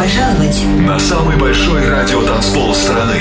пожаловать 0.00 0.64
на 0.78 0.98
самый 0.98 1.36
большой 1.36 1.86
радиотанцпол 1.86 2.74
страны. 2.74 3.20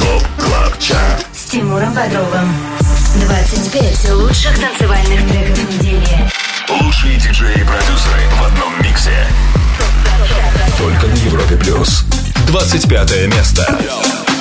ТОП 0.00 0.22
КЛАБ 0.38 0.78
ЧАРТ 0.78 1.26
с 1.34 1.50
Тимуром 1.50 1.92
Бодровым. 1.92 2.48
25 3.26 4.10
лучших 4.12 4.58
танцевальных 4.58 5.28
треков 5.28 5.58
недели. 5.70 6.30
Лучшие 6.80 7.16
диджеи 7.16 7.60
и 7.60 7.64
продюсеры 7.64 8.22
в 8.40 8.46
одном 8.46 8.72
миксе. 8.82 9.26
Только 10.78 11.08
на 11.08 11.26
Европе 11.26 11.56
Плюс. 11.56 12.06
25 12.46 13.26
место. 13.26 14.31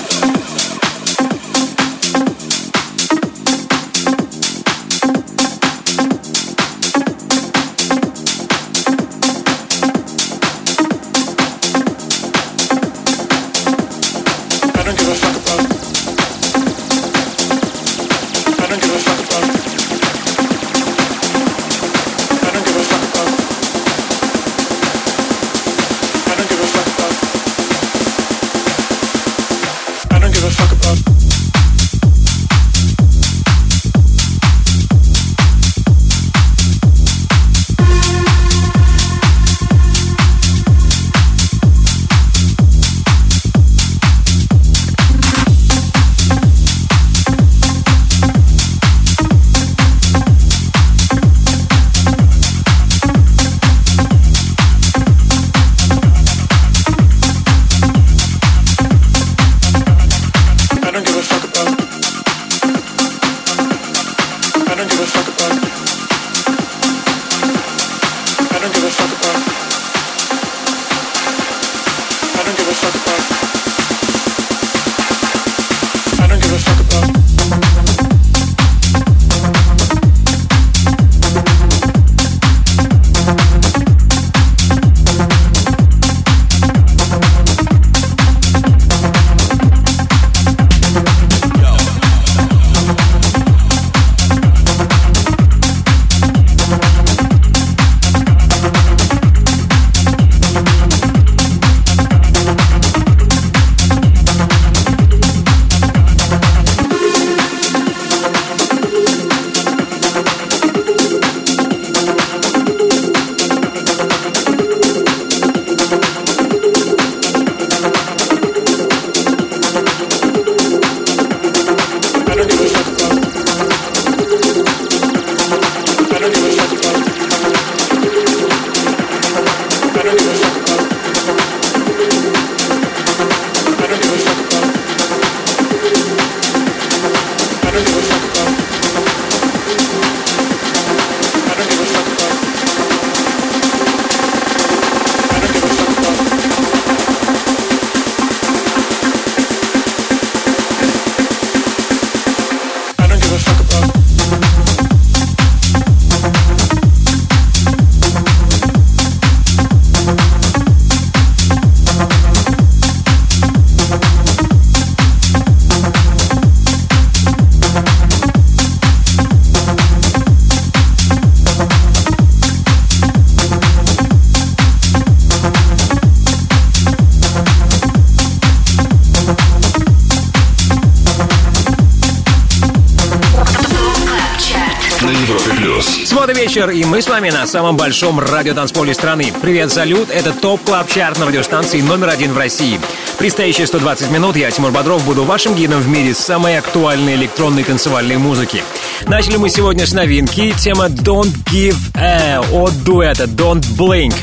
Вечер, 186.30 186.70
и 186.70 186.86
мы 186.86 187.02
с 187.02 187.10
вами 187.10 187.32
на 187.32 187.48
самом 187.48 187.76
большом 187.76 188.20
радиотанцполе 188.20 188.94
страны. 188.94 189.34
Привет, 189.42 189.72
салют, 189.72 190.10
это 190.12 190.32
Top 190.32 190.62
Club 190.64 190.88
Chart 190.88 191.18
на 191.18 191.26
радиостанции 191.26 191.82
номер 191.82 192.10
один 192.10 192.34
в 192.34 192.38
России. 192.38 192.80
Предстоящие 193.18 193.66
120 193.66 194.12
минут 194.12 194.36
я, 194.36 194.52
Тимур 194.52 194.72
Бодров, 194.72 195.04
буду 195.04 195.24
вашим 195.24 195.56
гидом 195.56 195.82
в 195.82 195.88
мире 195.88 196.14
самой 196.14 196.60
актуальной 196.60 197.16
электронной 197.16 197.64
танцевальной 197.64 198.18
музыки. 198.18 198.64
Начали 199.08 199.38
мы 199.38 199.50
сегодня 199.50 199.88
с 199.88 199.94
новинки, 199.94 200.54
тема 200.60 200.86
Don't 200.86 201.34
Give 201.52 201.76
A 201.96 202.40
от 202.40 202.84
дуэта 202.84 203.24
Don't 203.24 203.66
Blink. 203.76 204.14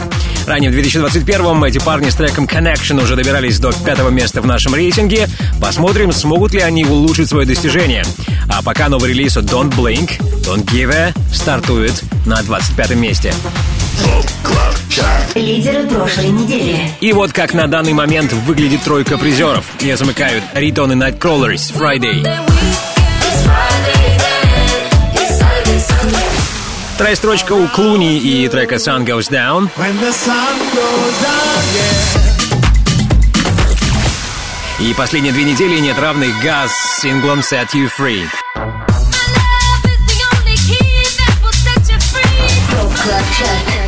Ранее 0.48 0.70
в 0.70 0.74
2021-м 0.74 1.62
эти 1.64 1.78
парни 1.78 2.08
с 2.08 2.14
треком 2.14 2.46
Connection 2.46 3.02
уже 3.02 3.16
добирались 3.16 3.58
до 3.58 3.70
пятого 3.70 4.08
места 4.08 4.40
в 4.40 4.46
нашем 4.46 4.74
рейтинге. 4.74 5.28
Посмотрим, 5.60 6.10
смогут 6.10 6.54
ли 6.54 6.60
они 6.60 6.86
улучшить 6.86 7.28
свое 7.28 7.46
достижение. 7.46 8.02
А 8.48 8.62
пока 8.62 8.88
новый 8.88 9.10
релиз 9.10 9.36
от 9.36 9.44
Don't 9.44 9.70
Blink, 9.74 10.20
Don't 10.42 10.64
Give 10.64 10.92
A 10.94 11.12
стартует 11.32 12.02
на 12.26 12.42
25 12.42 12.96
месте. 12.96 13.32
Лидеры 15.34 15.86
прошлой 15.86 16.30
недели. 16.30 16.90
И 17.00 17.12
вот 17.12 17.32
как 17.32 17.54
на 17.54 17.66
данный 17.66 17.92
момент 17.92 18.32
выглядит 18.32 18.82
тройка 18.82 19.18
призеров. 19.18 19.66
Ее 19.80 19.96
замыкают 19.96 20.42
Ритон 20.54 20.92
и 20.92 20.94
Nightcrawlers 20.96 21.72
Friday. 21.74 22.26
Вторая 26.94 27.14
строчка 27.14 27.52
у 27.52 27.68
Клуни 27.68 28.18
и 28.18 28.48
трека 28.48 28.74
Sun 28.76 29.04
Goes 29.06 29.30
Down. 29.30 29.68
И 34.80 34.94
последние 34.94 35.32
две 35.32 35.42
недели 35.42 35.80
нет 35.80 35.98
равных 35.98 36.40
Газ 36.40 36.70
с 36.70 37.00
синглом 37.00 37.40
Set 37.40 37.70
You 37.74 37.90
Free. 37.98 38.28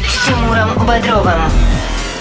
с 0.08 0.26
Тимуром 0.26 0.74
Бодровым. 0.84 1.69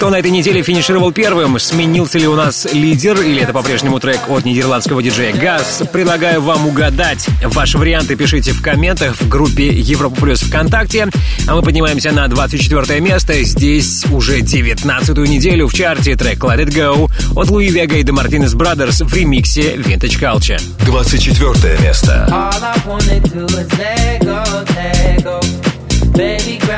Кто 0.00 0.08
на 0.08 0.18
этой 0.18 0.30
неделе 0.30 0.62
финишировал 0.62 1.12
первым? 1.12 1.58
Сменился 1.58 2.18
ли 2.18 2.26
у 2.26 2.34
нас 2.34 2.66
лидер 2.72 3.20
или 3.20 3.42
это 3.42 3.52
по-прежнему 3.52 4.00
трек 4.00 4.30
от 4.30 4.46
нидерландского 4.46 5.02
диджея 5.02 5.36
Газ? 5.36 5.82
Предлагаю 5.92 6.40
вам 6.40 6.66
угадать. 6.68 7.26
Ваши 7.44 7.76
варианты 7.76 8.16
пишите 8.16 8.52
в 8.52 8.62
комментах 8.62 9.20
в 9.20 9.28
группе 9.28 9.66
Европа 9.66 10.18
Плюс 10.18 10.40
ВКонтакте. 10.40 11.08
А 11.46 11.54
мы 11.54 11.60
поднимаемся 11.60 12.12
на 12.12 12.26
24 12.28 12.98
место. 13.00 13.42
Здесь 13.44 14.06
уже 14.10 14.40
19-ю 14.40 15.26
неделю 15.26 15.68
в 15.68 15.74
чарте 15.74 16.16
трек 16.16 16.42
Let 16.44 16.64
It 16.64 16.70
Go 16.70 17.10
от 17.36 17.50
Луи 17.50 17.68
Вега 17.68 17.96
и 17.96 18.02
The 18.02 18.18
Martinez 18.18 18.56
Brothers 18.56 19.04
в 19.04 19.14
ремиксе 19.14 19.74
Vintage 19.74 20.18
Culture. 20.18 20.62
24 20.86 21.78
место. 21.82 22.26
Baby, 26.20 26.58
grab 26.58 26.68
a 26.68 26.68
hold 26.68 26.68
and 26.68 26.68
lose 26.68 26.68
control. 26.68 26.68
Never 26.68 26.68
question 26.68 26.68
your 26.68 26.69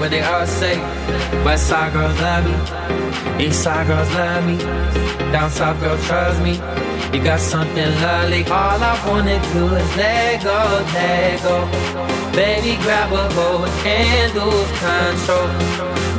what 0.00 0.10
they 0.10 0.22
all 0.22 0.46
say. 0.46 0.78
West 1.44 1.68
side 1.68 1.92
girls 1.92 2.18
love 2.20 2.44
me. 2.46 2.54
East 3.44 3.62
side 3.62 3.86
girls 3.86 4.10
love 4.14 4.46
me. 4.46 4.56
Down 5.30 5.50
south 5.50 5.78
girls 5.80 6.02
trust 6.06 6.40
me. 6.42 6.54
You 7.12 7.22
got 7.22 7.38
something 7.38 7.90
lovely. 8.00 8.46
All 8.46 8.82
I 8.82 8.98
wanna 9.06 9.38
do 9.52 9.66
is 9.76 9.96
let 9.96 10.42
go, 10.42 10.82
let 10.94 11.42
go. 11.42 11.68
Baby, 12.32 12.76
grab 12.82 13.12
a 13.12 13.28
hold 13.34 13.68
and 13.84 14.34
lose 14.34 14.72
control. 14.80 15.48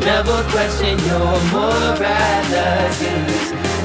Never 0.06 0.44
question 0.54 1.00
your 1.10 1.39
morality. 1.54 3.12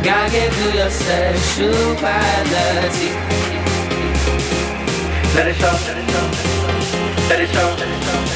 Gotta 0.05 0.31
get 0.31 0.53
through 0.53 0.75
your 0.81 0.91
sexuality. 0.91 3.11
Let 5.35 5.47
it 5.49 5.57
show. 5.57 5.75
Let 5.89 5.97
it 5.97 6.07
show. 6.13 6.27
Let 7.31 7.41
it 7.41 7.49
show. 7.49 7.69
Let 7.79 7.89
it 7.89 8.05
show. 8.05 8.36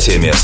событиями 0.00 0.39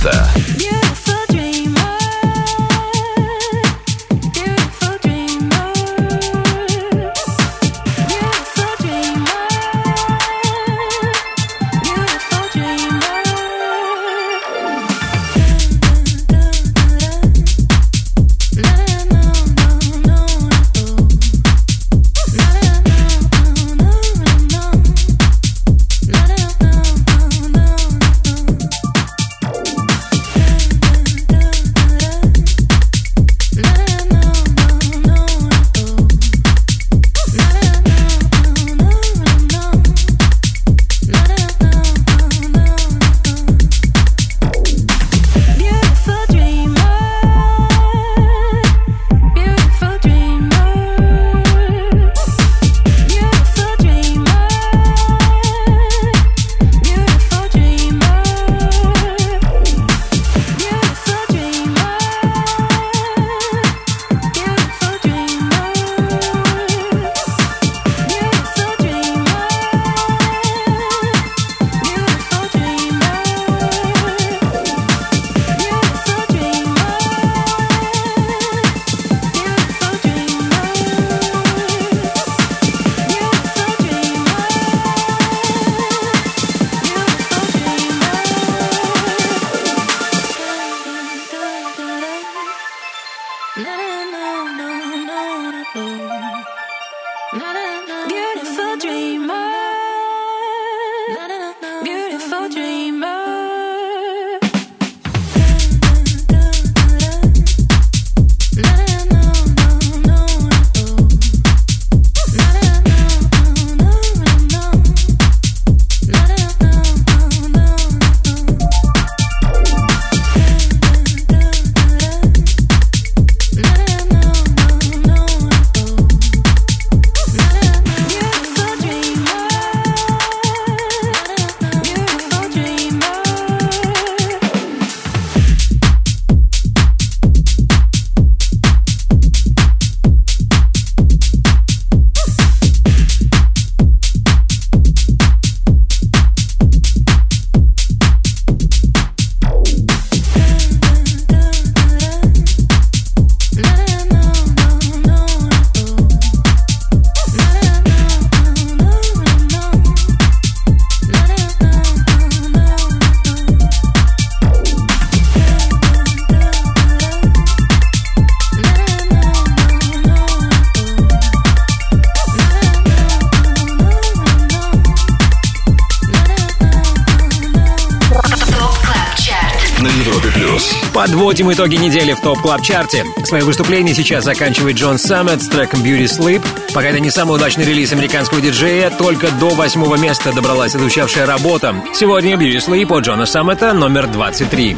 Подводим 181.46 181.64
итоги 181.64 181.76
недели 181.76 182.12
в 182.12 182.20
Top 182.20 182.40
Club 182.40 182.60
Chart 182.60 182.97
е 182.97 183.04
Свои 183.24 183.42
выступления 183.42 183.94
сейчас 183.94 184.24
заканчивает 184.24 184.76
Джон 184.76 184.98
Саммет 184.98 185.40
с 185.40 185.46
треком 185.46 185.80
Beauty 185.80 186.06
Sleep. 186.06 186.44
Пока 186.74 186.88
это 186.88 186.98
не 186.98 187.08
самый 187.08 187.36
удачный 187.36 187.64
релиз 187.64 187.92
американского 187.92 188.40
диджея, 188.40 188.90
только 188.90 189.30
до 189.30 189.50
восьмого 189.50 189.94
места 189.94 190.32
добралась 190.32 190.74
отзвучавшая 190.74 191.24
работа. 191.24 191.76
Сегодня 191.94 192.34
Beauty 192.34 192.56
Sleep 192.56 192.92
от 192.92 193.04
Джона 193.04 193.26
Саммета 193.26 193.72
номер 193.74 194.08
23. 194.08 194.76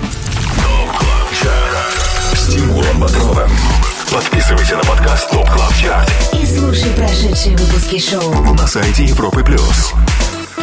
С 2.34 2.52
Тимуром 2.52 3.00
Бодровым. 3.00 3.50
Подписывайся 4.12 4.76
на 4.76 4.82
подкаст 4.82 5.30
Top 5.30 5.49
Club 5.50 5.75
Chart. 5.75 6.11
И 6.34 6.44
слушай 6.44 6.90
прошедшие 6.90 7.56
выпуски 7.56 7.98
шоу 7.98 8.44
на 8.52 8.66
сайте 8.66 9.04
Европы 9.04 9.42
Плюс. 9.42 9.94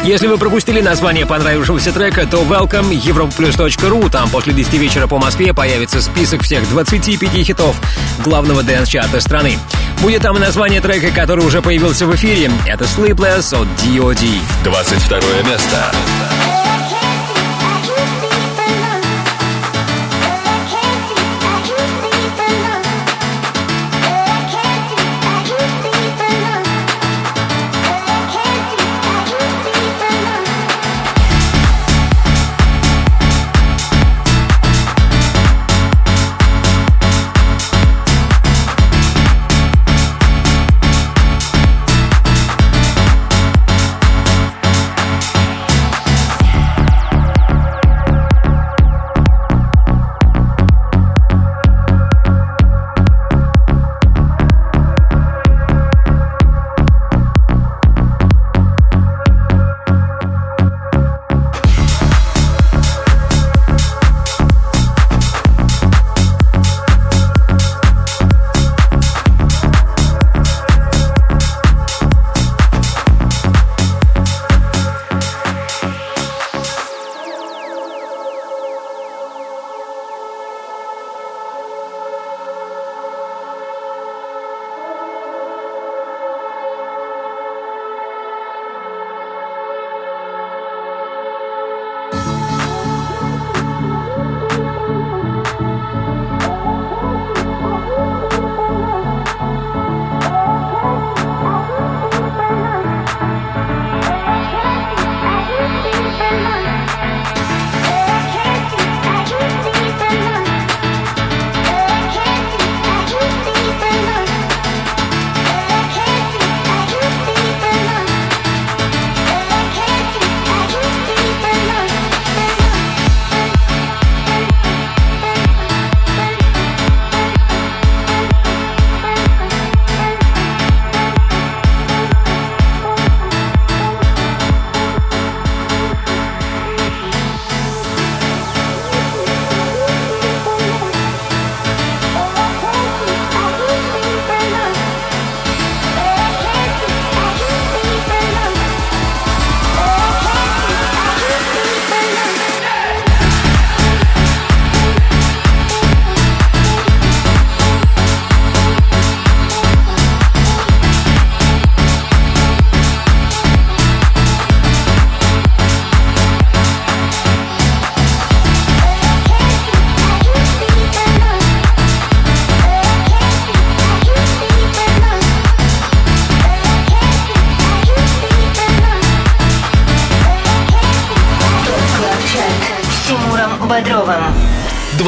Если 0.06 0.28
вы 0.28 0.38
пропустили 0.38 0.80
название 0.80 1.26
понравившегося 1.26 1.90
трека, 1.90 2.28
то 2.28 2.42
welcome 2.42 2.92
europlus.ru. 2.92 4.08
Там 4.08 4.30
после 4.30 4.52
10 4.52 4.72
вечера 4.74 5.08
по 5.08 5.18
Москве 5.18 5.52
появится 5.52 6.00
список 6.00 6.42
всех 6.44 6.68
25 6.70 7.28
хитов 7.44 7.74
главного 8.22 8.62
дэнс-чарта 8.62 9.20
страны. 9.20 9.58
Будет 10.00 10.22
там 10.22 10.36
и 10.36 10.38
название 10.38 10.80
трека, 10.80 11.10
который 11.10 11.44
уже 11.44 11.60
появился 11.60 12.06
в 12.06 12.14
эфире. 12.14 12.52
Это 12.66 12.84
Sleepless 12.84 13.60
от 13.60 13.66
D.O.D. 13.82 14.26
22 14.62 15.18
место. 15.50 15.92
Бодровым. 15.92 16.35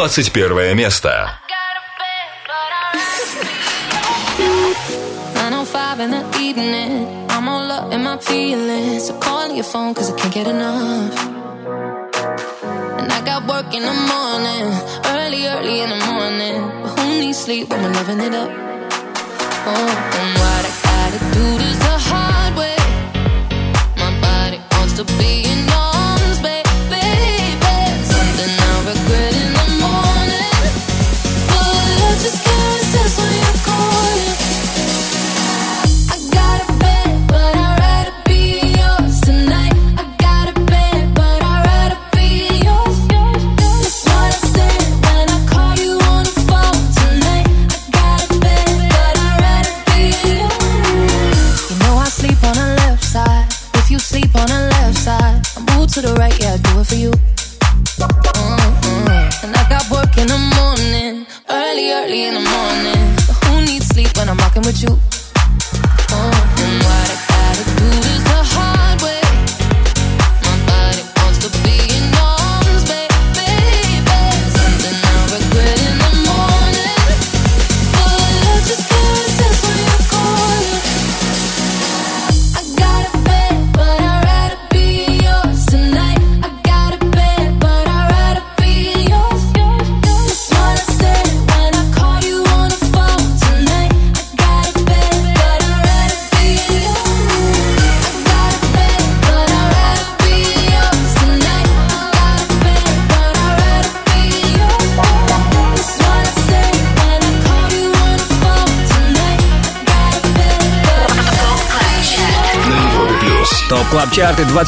21 0.08 0.74
место. 0.74 1.37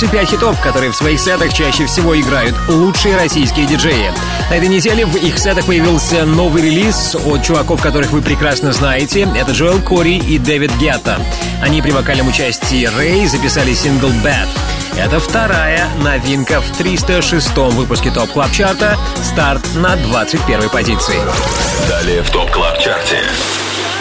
25 0.00 0.30
хитов, 0.30 0.60
которые 0.62 0.90
в 0.90 0.96
своих 0.96 1.20
сетах 1.20 1.52
чаще 1.52 1.84
всего 1.84 2.18
играют 2.18 2.54
лучшие 2.68 3.16
российские 3.16 3.66
диджеи. 3.66 4.10
На 4.48 4.54
этой 4.54 4.68
неделе 4.68 5.04
в 5.04 5.14
их 5.14 5.38
сетах 5.38 5.66
появился 5.66 6.24
новый 6.24 6.62
релиз 6.62 7.14
от 7.14 7.42
чуваков, 7.42 7.82
которых 7.82 8.10
вы 8.10 8.22
прекрасно 8.22 8.72
знаете. 8.72 9.28
Это 9.36 9.52
Джоэл 9.52 9.78
Кори 9.82 10.14
и 10.16 10.38
Дэвид 10.38 10.74
Гетта. 10.78 11.20
Они 11.62 11.82
при 11.82 11.90
вокальном 11.90 12.28
участии 12.28 12.86
Рэй 12.86 13.26
записали 13.26 13.74
сингл 13.74 14.08
«Bad». 14.24 14.48
Это 14.96 15.20
вторая 15.20 15.86
новинка 16.02 16.62
в 16.62 16.76
306 16.78 17.54
выпуске 17.74 18.10
Top 18.10 18.30
Club 18.30 18.52
Chart 18.52 18.84
а. 18.84 18.96
Старт 19.22 19.62
на 19.74 19.96
21 19.96 20.70
позиции. 20.70 21.16
Далее 21.90 22.22
в 22.22 22.30
Top 22.30 22.50
Club 22.50 22.78
Chart 22.78 23.07
е. 23.07 23.18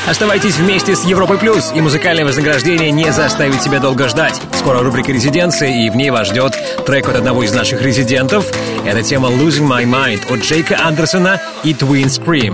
Оставайтесь 0.08 0.56
вместе 0.56 0.96
с 0.96 1.04
Европой 1.04 1.38
Плюс, 1.38 1.72
и 1.76 1.82
музыкальное 1.82 2.26
вознаграждение 2.26 2.90
не 2.90 3.12
заставит 3.12 3.62
себя 3.62 3.80
долго 3.80 4.08
ждать. 4.08 4.42
Скоро 4.70 4.84
рубрика 4.84 5.12
«Резиденция», 5.12 5.70
и 5.70 5.90
в 5.90 5.96
ней 5.96 6.12
вас 6.12 6.28
ждет 6.28 6.54
трек 6.86 7.10
от 7.10 7.16
одного 7.16 7.42
из 7.42 7.52
наших 7.56 7.82
резидентов. 7.82 8.46
Это 8.86 9.02
тема 9.02 9.30
«Losing 9.30 9.68
My 9.68 9.84
Mind» 9.84 10.32
от 10.32 10.42
Джейка 10.42 10.78
Андерсона 10.86 11.42
и 11.64 11.74
Twin 11.74 12.06
Scream. 12.06 12.54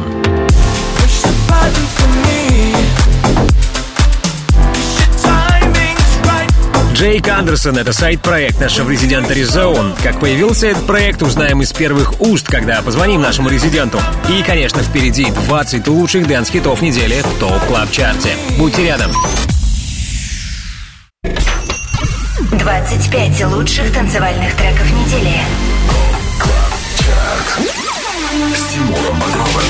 Джейк 6.93 7.27
Андерсон— 7.27 7.77
это 7.79 7.91
сайд-проект 7.91 8.61
нашего 8.61 8.89
резидента 8.89 9.33
Резоун. 9.33 9.93
Как 10.01 10.21
появился 10.21 10.67
этот 10.67 10.87
проект, 10.87 11.21
узнаем 11.21 11.61
из 11.63 11.73
первых 11.73 12.21
уст, 12.21 12.47
когда 12.47 12.81
позвоним 12.81 13.19
нашему 13.21 13.49
резиденту. 13.49 13.99
И, 14.29 14.41
конечно, 14.41 14.81
впереди 14.81 15.25
20 15.47 15.85
лучших 15.89 16.27
дэнс-хитов 16.27 16.81
недели 16.81 17.21
в 17.21 17.39
Top 17.41 17.61
Club 17.67 17.91
Chart 17.91 18.18
е. 18.18 18.29
Будьте 18.57 18.85
рядом. 18.85 19.11
25 22.65 23.45
лучших 23.53 23.93
танцевальных 23.93 24.55
треков 24.55 24.91
недели. 24.91 25.35
С 28.55 28.73
Тимуром 28.73 29.19
Бодровым. 29.19 29.63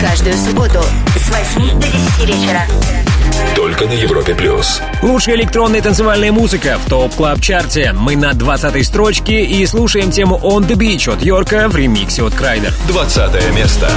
Каждую 0.00 0.34
субботу 0.34 0.82
с 1.14 1.54
8 1.56 1.78
до 1.78 1.86
10 1.86 2.26
вечера. 2.26 2.62
Только 3.54 3.84
на 3.86 3.92
Европе 3.92 4.34
Плюс. 4.34 4.82
Лучшая 5.02 5.36
электронная 5.36 5.80
танцевальная 5.80 6.32
музыка 6.32 6.80
в 6.84 6.90
Top 6.90 7.14
Club 7.14 7.40
Chart 7.40 7.77
е. 7.77 7.92
Мы 7.92 8.16
на 8.16 8.32
20 8.32 8.84
строчке 8.84 9.44
и 9.44 9.64
слушаем 9.64 10.10
тему 10.10 10.40
On 10.42 10.66
the 10.66 10.74
Beach 10.74 11.08
от 11.08 11.22
Йорка 11.22 11.68
в 11.68 11.76
ремиксе 11.76 12.24
от 12.24 12.34
Крайдер. 12.34 12.72
20 12.88 13.54
место. 13.54 13.88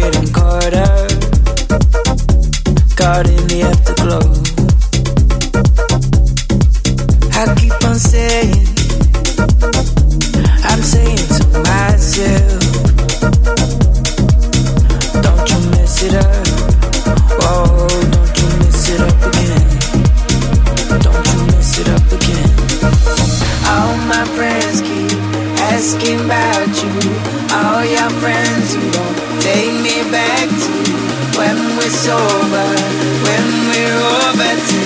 getting 0.00 0.32
colder, 0.32 0.92
caught 2.96 3.26
in 3.26 3.42
the 3.50 3.60
afterglow. 3.70 4.26
I 7.32 7.42
keep 7.58 7.76
on 7.84 7.96
saying, 7.96 8.66
I'm 10.70 10.82
saying 10.82 11.26
to 11.36 11.44
myself, 11.68 12.60
don't 15.24 15.44
you 15.50 15.60
mess 15.72 16.02
it 16.06 16.14
up. 16.14 16.46
Oh, 17.48 17.88
don't 18.14 18.36
you 18.40 18.48
mess 18.60 18.88
it 18.94 19.00
up 19.00 19.20
again. 19.28 19.66
Don't 21.04 21.26
you 21.30 21.38
mess 21.52 21.72
it 21.80 21.88
up 21.96 22.06
again. 22.16 22.50
All 23.72 23.94
my 24.12 24.24
friends 24.36 24.80
keep 24.80 25.12
asking 25.72 26.20
about 26.24 26.72
you. 26.82 26.92
All 27.56 27.84
your 27.84 28.10
friends 28.20 28.74
you 28.74 28.90
don't 28.90 29.15
take 29.46 29.78
me 29.80 30.02
back 30.10 30.48
to 30.62 30.70
when 31.38 31.56
we're 31.76 31.96
sober, 32.06 32.68
when 33.26 33.44
we're 33.70 34.00
over 34.26 34.85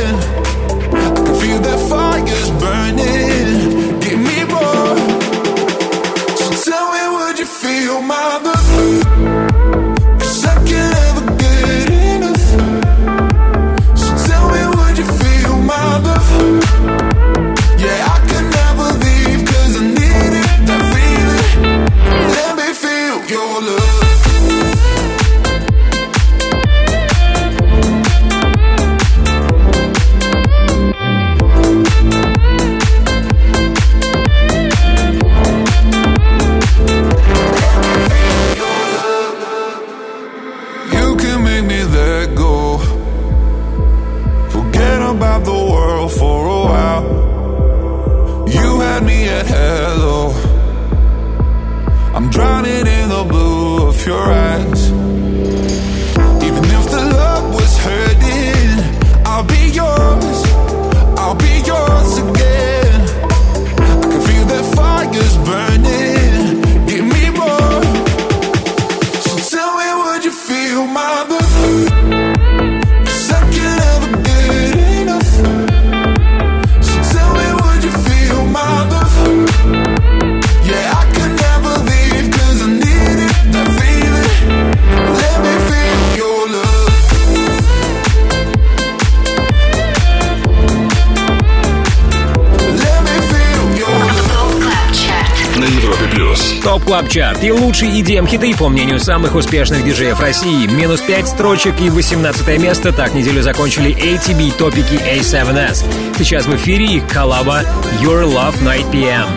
feel 7.61 8.01
my 8.01 8.37
love? 8.43 9.40
if 54.01 54.07
you're 54.07 54.17
right. 54.17 54.40
Чарт 97.11 97.43
и 97.43 97.51
лучшие 97.51 97.91
EDM 97.99 98.25
хиты, 98.25 98.55
по 98.55 98.69
мнению 98.69 98.97
самых 98.97 99.35
успешных 99.35 99.83
диджеев 99.83 100.21
России. 100.21 100.65
Минус 100.65 101.01
5 101.01 101.27
строчек 101.27 101.81
и 101.81 101.89
18 101.89 102.57
место. 102.57 102.93
Так 102.93 103.13
неделю 103.13 103.41
закончили 103.41 103.93
ATB 103.93 104.57
топики 104.57 104.93
A7S. 104.93 105.83
Сейчас 106.17 106.45
в 106.45 106.55
эфире 106.55 106.85
их 106.85 107.07
коллаба 107.09 107.63
Your 108.01 108.23
Love 108.23 108.63
Night 108.63 108.89
PM. 108.93 109.27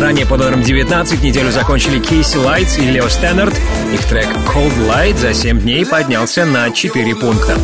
Ранее 0.00 0.26
под 0.26 0.40
номером 0.40 0.62
19 0.62 1.22
неделю 1.22 1.50
закончили 1.52 2.00
Casey 2.00 2.44
Lights 2.44 2.82
и 2.82 2.90
Лео 2.90 3.08
Стэннерд. 3.08 3.54
Их 3.92 4.04
трек 4.06 4.26
Cold 4.52 4.72
Light 4.88 5.18
за 5.18 5.32
7 5.34 5.60
дней 5.60 5.86
поднялся 5.86 6.44
на 6.44 6.70
4 6.70 7.14
пункта. 7.14 7.56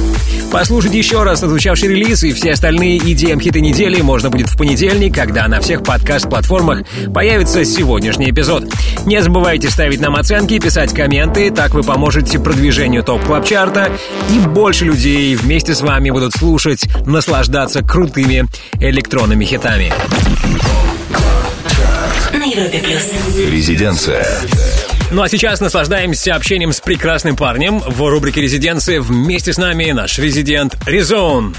Послушать 0.50 0.94
еще 0.94 1.24
раз 1.24 1.42
отзвучавший 1.42 1.88
релиз 1.88 2.22
и 2.22 2.32
все 2.32 2.52
остальные 2.52 2.98
EDM-хиты 2.98 3.60
недели 3.60 4.00
можно 4.00 4.30
будет 4.30 4.48
в 4.48 4.56
понедельник, 4.56 5.14
когда 5.14 5.46
на 5.46 5.60
всех 5.60 5.82
подкаст-платформах 5.82 6.84
появится 7.12 7.64
сегодняшний 7.66 8.30
эпизод. 8.30 8.64
Не 9.04 9.22
забывайте 9.22 9.68
ставить 9.68 10.00
нам 10.00 10.16
оценки, 10.16 10.58
писать 10.58 10.94
комменты, 10.94 11.50
так 11.50 11.74
вы 11.74 11.82
поможете 11.82 12.38
продвижению 12.38 13.02
Top 13.02 13.24
Club 13.24 13.44
Chart 13.44 13.79
а, 13.79 13.92
и 14.30 14.38
больше 14.38 14.86
людей 14.86 15.34
вместе 15.34 15.74
с 15.74 15.82
вами 15.82 16.10
будут 16.10 16.32
слушать, 16.32 16.88
наслаждаться 17.04 17.82
крутыми 17.82 18.46
электронными 18.80 19.44
хитами. 19.44 19.92
На 22.32 22.44
Европе 22.44 22.78
Плюс. 22.78 23.10
Резиденция. 23.36 24.26
Ну 25.10 25.22
а 25.22 25.28
сейчас 25.28 25.60
наслаждаемся 25.60 26.34
общением 26.34 26.72
с 26.72 26.80
прекрасным 26.80 27.34
парнем 27.34 27.80
в 27.80 28.08
рубрике 28.08 28.42
«Резиденция». 28.42 29.00
Вместе 29.00 29.52
с 29.52 29.56
нами 29.56 29.90
наш 29.92 30.18
резидент 30.18 30.76
Резон. 30.86 31.54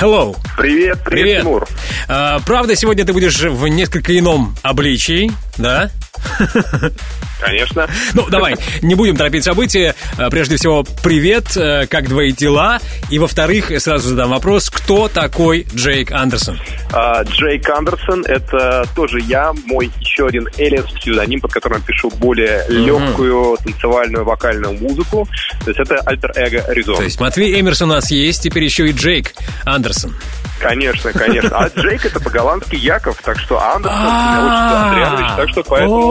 Hello. 0.00 0.36
Привет, 0.56 0.98
привет, 1.04 1.04
Привет. 1.04 1.42
Тимур. 1.42 1.68
А, 2.06 2.38
правда, 2.46 2.76
сегодня 2.76 3.04
ты 3.04 3.12
будешь 3.12 3.40
в 3.40 3.66
несколько 3.66 4.16
ином 4.16 4.56
обличии, 4.62 5.32
да? 5.56 5.90
Конечно. 7.40 7.86
Ну, 8.14 8.26
давай, 8.28 8.56
не 8.82 8.94
будем 8.94 9.16
торопить 9.16 9.44
события. 9.44 9.94
А, 10.16 10.28
Прежде 10.30 10.56
всего, 10.56 10.84
привет, 11.02 11.56
э, 11.56 11.86
как 11.86 12.08
твои 12.08 12.32
дела? 12.32 12.80
И, 13.10 13.18
во-вторых, 13.18 13.70
сразу 13.80 14.08
задам 14.08 14.30
вопрос, 14.30 14.70
кто 14.70 15.08
такой 15.08 15.66
Джейк 15.74 16.12
Андерсон? 16.12 16.58
А, 16.92 17.22
Джейк 17.22 17.68
Андерсон— 17.70 18.24
это 18.26 18.86
тоже 18.94 19.20
я, 19.20 19.52
мой 19.66 19.90
еще 20.00 20.26
один 20.26 20.48
элиас 20.56 20.86
псевдоним, 20.86 21.40
под 21.40 21.52
которым 21.52 21.80
пишу 21.82 22.10
более 22.10 22.64
легкую 22.68 23.56
танцевальную 23.64 24.24
вокальную 24.24 24.74
музыку. 24.74 25.28
То 25.64 25.70
есть 25.70 25.80
это 25.80 26.00
альтер-эго 26.06 26.64
Резон. 26.72 26.96
То 26.96 27.02
есть 27.04 27.20
Матвей 27.20 27.60
Эмерсон 27.60 27.90
у 27.90 27.94
нас 27.94 28.10
есть, 28.10 28.42
теперь 28.42 28.64
еще 28.64 28.88
и 28.88 28.92
Джейк 28.92 29.34
Андерсон. 29.64 30.14
Конечно, 30.60 31.12
конечно. 31.12 31.56
А 31.56 31.68
Джейк 31.68 32.04
это 32.04 32.20
по-голландски 32.20 32.74
Яков, 32.76 33.20
так 33.22 33.38
что 33.38 33.60
Андерсон 33.60 34.00
А. 34.00 35.34
так 35.36 35.48
что 35.50 35.62
поэтому, 35.62 36.07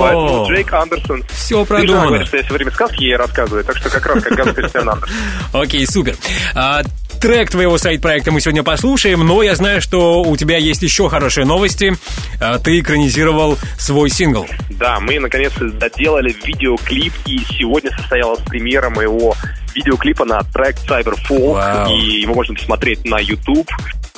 поэтому 0.00 0.48
Джейк 0.48 0.72
Андерсон. 0.72 1.24
Все 1.30 1.64
продумано. 1.64 2.06
говоришь, 2.06 2.28
что 2.28 2.36
я 2.36 2.42
все 2.42 2.54
время 2.54 2.70
сказки 2.70 3.02
ей 3.02 3.16
рассказываю, 3.16 3.64
так 3.64 3.76
что 3.76 3.90
как 3.90 4.06
раз 4.06 4.22
как 4.22 4.36
Ганс 4.36 4.54
Кристиан 4.54 4.88
Андерсон. 4.88 5.16
Окей, 5.52 5.86
супер. 5.86 6.16
А, 6.54 6.82
Трек 7.22 7.50
твоего 7.50 7.78
сайт-проекта 7.78 8.32
мы 8.32 8.40
сегодня 8.40 8.64
послушаем, 8.64 9.20
но 9.24 9.44
я 9.44 9.54
знаю, 9.54 9.80
что 9.80 10.22
у 10.22 10.36
тебя 10.36 10.56
есть 10.56 10.82
еще 10.82 11.08
хорошие 11.08 11.46
новости. 11.46 11.94
А, 12.40 12.58
ты 12.58 12.80
экранизировал 12.80 13.58
свой 13.78 14.10
сингл. 14.10 14.44
Да, 14.70 14.98
мы 14.98 15.20
наконец-то 15.20 15.70
доделали 15.70 16.34
видеоклип, 16.44 17.12
и 17.26 17.38
сегодня 17.44 17.92
состоялась 17.96 18.40
премьера 18.40 18.90
моего 18.90 19.36
видеоклипа 19.74 20.24
на 20.24 20.42
трек 20.42 20.76
Cyberfolk, 20.88 21.52
Вау. 21.52 21.92
и 21.92 22.20
его 22.20 22.34
можно 22.34 22.54
посмотреть 22.54 23.04
на 23.04 23.18
YouTube 23.18 23.70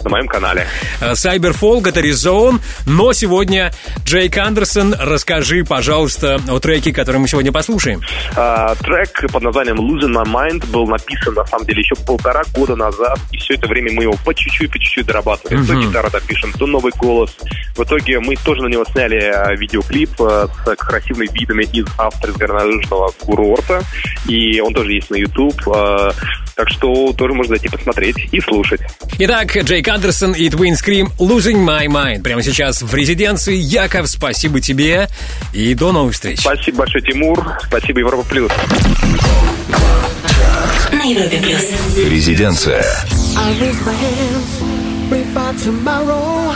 на 0.04 0.10
моем 0.10 0.26
канале. 0.26 0.66
Cyberfolk— 1.00 1.88
это 1.88 2.00
Резон, 2.00 2.60
но 2.86 3.12
сегодня 3.12 3.72
Джейк 4.04 4.36
Андерсон, 4.36 4.94
расскажи, 4.98 5.64
пожалуйста, 5.64 6.40
о 6.48 6.58
треке, 6.58 6.92
который 6.92 7.18
мы 7.18 7.28
сегодня 7.28 7.52
послушаем. 7.52 8.00
А, 8.36 8.74
трек 8.76 9.30
под 9.32 9.42
названием 9.42 9.76
Losing 9.76 10.12
My 10.12 10.24
Mind 10.24 10.70
был 10.70 10.86
написан, 10.86 11.34
на 11.34 11.46
самом 11.46 11.66
деле, 11.66 11.80
еще 11.80 11.94
полтора 11.94 12.42
года 12.54 12.76
назад, 12.76 13.18
и 13.32 13.38
все 13.38 13.54
это 13.54 13.66
время 13.66 13.92
мы 13.92 14.04
его 14.04 14.14
по 14.24 14.34
чуть-чуть, 14.34 14.70
по 14.70 14.78
чуть-чуть 14.78 15.06
дорабатывали. 15.06 15.64
То 15.64 15.74
гитару 15.74 16.10
допишем, 16.10 16.52
то 16.52 16.66
новый 16.66 16.92
голос. 16.96 17.36
В 17.76 17.82
итоге 17.82 18.20
мы 18.20 18.36
тоже 18.36 18.62
на 18.62 18.68
него 18.68 18.84
сняли 18.84 19.16
а, 19.16 19.54
видеоклип 19.54 20.10
а, 20.20 20.48
с 20.48 20.76
красивыми 20.76 21.28
видами 21.32 21.64
из 21.64 21.86
авторского 21.98 23.10
курорта, 23.20 23.82
и 24.28 24.60
он 24.60 24.74
тоже 24.74 24.92
есть 24.92 25.10
на 25.10 25.16
YouTube, 25.16 25.43
а, 25.66 26.12
так 26.54 26.68
что 26.70 27.12
тоже 27.12 27.34
можно 27.34 27.56
зайти 27.56 27.68
посмотреть 27.68 28.16
и 28.32 28.40
слушать. 28.40 28.80
Итак, 29.18 29.56
Джейк 29.56 29.88
Андерсон 29.88 30.32
и 30.32 30.48
Twin 30.48 30.74
Scream 30.74 31.08
«Losing 31.18 31.64
My 31.64 31.86
Mind» 31.86 32.22
прямо 32.22 32.42
сейчас 32.42 32.82
в 32.82 32.94
резиденции. 32.94 33.56
Яков, 33.56 34.08
спасибо 34.08 34.60
тебе 34.60 35.08
и 35.52 35.74
до 35.74 35.92
новых 35.92 36.14
встреч. 36.14 36.40
Спасибо 36.40 36.78
большое, 36.78 37.04
Тимур. 37.04 37.44
Спасибо, 37.66 38.00
Европа 38.00 38.24
Плюс. 38.28 38.50
Резиденция. 42.08 42.84
I 43.36 43.52
raise 43.60 43.84
my 43.84 43.92
hands, 43.92 44.62
pray 45.08 45.24
for 45.34 45.52
tomorrow 45.64 46.54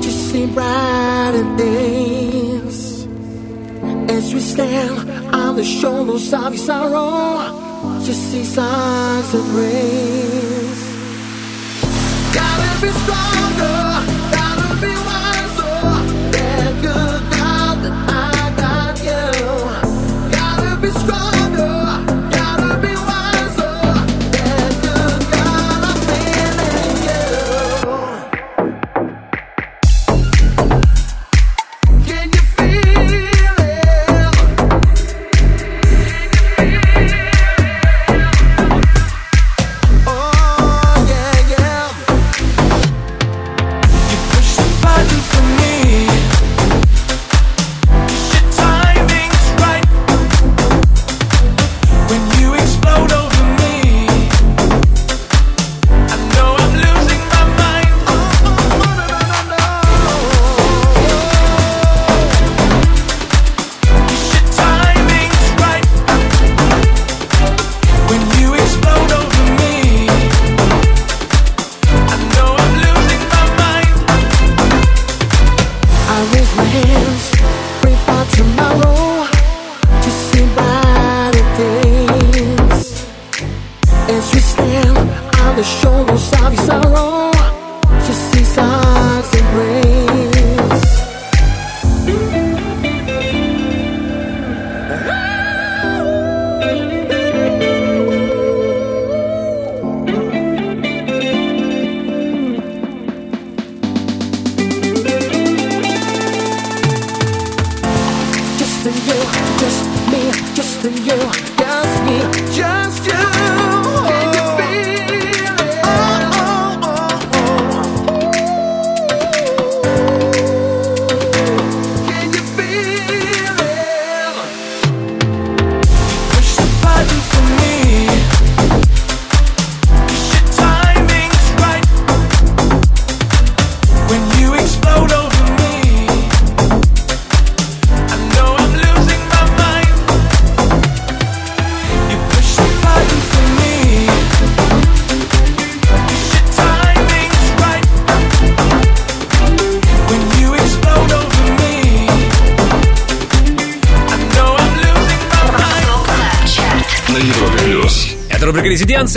to 0.00 0.08
see 0.08 0.46
brighter 0.46 1.44
days. 1.56 3.06
As 4.08 4.32
we 4.32 4.40
stand 4.40 5.10
on 5.34 5.56
the 5.56 5.64
shoulders 5.64 6.32
of 6.32 6.54
your 6.54 6.64
sorrow, 6.64 7.65
to 8.06 8.14
see 8.14 8.44
signs 8.44 9.34
of 9.34 9.42
grace. 9.46 10.96
Gotta 12.32 12.80
be 12.80 12.92
stronger, 13.02 13.95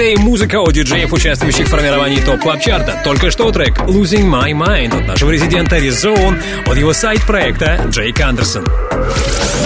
и 0.03 0.15
музыка 0.17 0.59
от 0.61 0.73
диджеев, 0.73 1.11
участвующих 1.13 1.67
в 1.67 1.69
формировании 1.69 2.19
Top 2.19 2.41
Club 2.41 2.61
Chart 2.61 2.95
а 2.95 3.01
Только 3.03 3.31
что 3.31 3.51
трек 3.51 3.79
«Losing 3.79 4.29
My 4.29 4.51
Mind» 4.51 4.97
от 4.97 5.07
нашего 5.07 5.31
резидента 5.31 5.77
Резон 5.77 6.39
от 6.65 6.77
его 6.77 6.93
сайд-проекта 6.93 7.85
Джейк 7.89 8.19
Андерсон. 8.21 8.65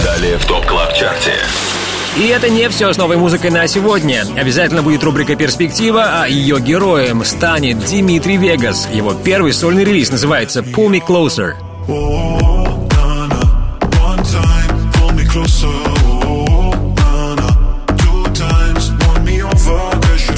Далее 0.03 0.37
в 0.37 0.45
Top 0.45 0.65
Club 0.65 0.93
Chart 0.93 1.22
е. 1.22 1.33
И 2.15 2.27
это 2.27 2.49
не 2.49 2.69
все 2.69 2.93
с 2.93 2.97
новой 2.97 3.17
музыкой 3.17 3.49
на 3.49 3.65
сегодня. 3.67 4.25
Обязательно 4.37 4.83
будет 4.83 5.03
рубрика 5.03 5.35
«Перспектива», 5.35 6.21
а 6.21 6.27
ее 6.27 6.59
героем 6.59 7.25
станет 7.25 7.83
Димитрий 7.85 8.37
Вегас. 8.37 8.87
Его 8.93 9.13
первый 9.13 9.51
сольный 9.51 9.83
релиз 9.83 10.11
называется 10.11 10.59
«Pull 10.59 10.89
Me 10.89 11.01
Closer». 11.05 12.42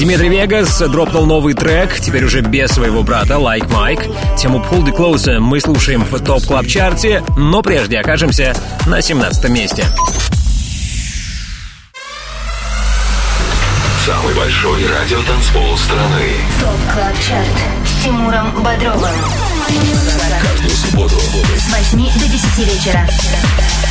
Димитрий 0.05 0.29
Вегас 0.29 0.77
дропнул 0.77 1.25
новый 1.25 1.55
трек, 1.55 1.99
теперь 1.99 2.25
уже 2.25 2.41
без 2.41 2.69
своего 2.69 3.01
брата, 3.01 3.33
Like 3.33 3.67
Mike. 3.71 4.37
Тему 4.37 4.59
Pull 4.59 4.85
the 4.85 4.95
Closer 4.95 5.39
мы 5.39 5.59
слушаем 5.59 6.03
в 6.03 6.23
топ 6.23 6.45
клаб 6.45 6.67
чарте 6.67 7.23
но 7.35 7.63
прежде 7.63 7.97
окажемся 7.97 8.55
на 8.85 9.01
17 9.01 9.49
месте. 9.49 9.83
Самый 14.05 14.35
большой 14.35 14.85
радиотанцпол 14.85 15.75
страны. 15.75 16.33
ТОП 16.59 16.93
КЛАБ 16.93 17.13
ЧАРТ 17.27 17.47
с 17.83 18.03
Тимуром 18.03 18.63
Бодровым. 18.63 19.15
Каждую 20.39 20.69
субботу 20.69 21.15
С 21.57 21.93
8 21.95 22.19
до 22.19 22.27
10 22.27 22.57
вечера. 22.59 23.07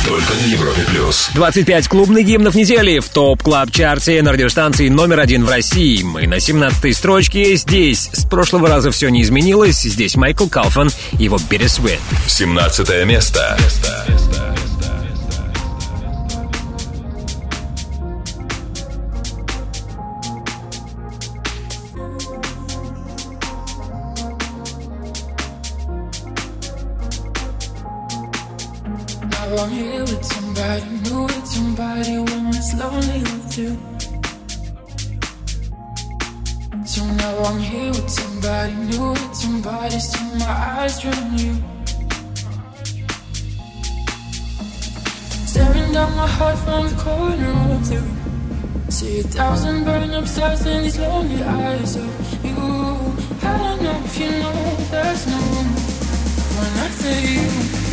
Только 0.05 0.33
на 0.33 0.45
Европе 0.45 0.81
плюс. 0.87 1.29
25 1.33 1.87
клубных 1.87 2.25
гимнов 2.25 2.55
недели 2.55 2.99
в 2.99 3.09
топ 3.09 3.41
клаб 3.41 3.71
чарте 3.71 4.21
на 4.21 4.31
радиостанции 4.31 4.89
номер 4.89 5.19
один 5.19 5.45
в 5.45 5.49
России. 5.49 6.03
Мы 6.03 6.27
на 6.27 6.39
17 6.39 6.95
строчке. 6.95 7.55
Здесь 7.55 8.09
с 8.13 8.25
прошлого 8.25 8.67
раза 8.67 8.91
все 8.91 9.09
не 9.09 9.21
изменилось. 9.21 9.81
Здесь 9.81 10.15
Майкл 10.15 10.47
Калфан 10.47 10.89
и 11.17 11.23
его 11.23 11.37
Bittersweet. 11.37 11.99
17 12.27 13.05
место. 13.05 13.57
15 13.57 14.09
место. 14.09 14.64
I'm 29.57 29.69
here 29.69 30.01
with 30.01 30.23
somebody 30.23 30.85
new, 31.03 31.23
with 31.23 31.47
somebody 31.47 32.17
when 32.17 32.47
it's 32.47 32.73
lonely 32.79 33.19
with 33.19 33.57
you. 33.57 33.71
So 36.85 37.05
now 37.05 37.37
I'm 37.43 37.59
here 37.59 37.91
with 37.91 38.09
somebody 38.09 38.73
new, 38.73 39.09
with 39.11 39.35
somebody, 39.35 39.99
so 39.99 40.19
my 40.39 40.51
eyes 40.77 40.99
drown 41.01 41.37
you. 41.37 41.55
Staring 45.51 45.91
down 45.93 46.15
my 46.15 46.27
heart 46.27 46.57
from 46.59 46.87
the 46.89 46.95
corner 47.01 47.53
of 47.73 47.89
the 47.89 47.99
room. 48.01 48.91
See 48.91 49.19
a 49.19 49.23
thousand 49.23 49.83
burn 49.85 50.11
up 50.11 50.27
stars 50.27 50.65
in 50.65 50.83
these 50.83 50.99
lonely 50.99 51.43
eyes 51.43 51.95
of 51.95 52.45
you. 52.45 52.57
I 53.49 53.57
don't 53.57 53.81
know 53.83 54.01
if 54.05 54.19
you 54.19 54.31
know 54.31 54.75
there's 54.91 55.27
no 55.27 55.37
room 55.37 55.95
say 57.05 57.21
you 57.33 57.84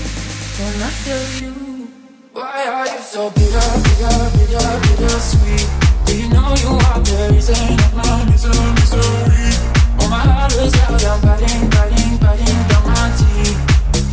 when 0.62 0.79
I 0.81 0.90
feel 1.03 1.25
you? 1.42 1.90
Why 2.35 2.62
are 2.70 2.87
you 2.87 3.03
so 3.03 3.31
bitter, 3.35 3.66
bitter, 3.83 4.14
bitter, 4.31 4.62
bitter 4.87 5.18
sweet? 5.18 5.66
Do 6.07 6.14
you 6.14 6.31
know 6.31 6.55
you 6.55 6.79
are 6.87 7.03
the 7.03 7.35
reason 7.35 7.59
of 7.83 7.92
my 7.98 8.22
misery, 8.31 8.70
misery? 8.79 9.59
Oh, 9.98 10.07
my 10.07 10.22
heart 10.22 10.55
is 10.62 10.70
out, 10.87 11.03
I'm 11.03 11.18
biting, 11.18 11.66
biting, 11.66 12.14
biting 12.22 12.61
down 12.70 12.85
my 12.87 13.11
teeth. 13.18 13.59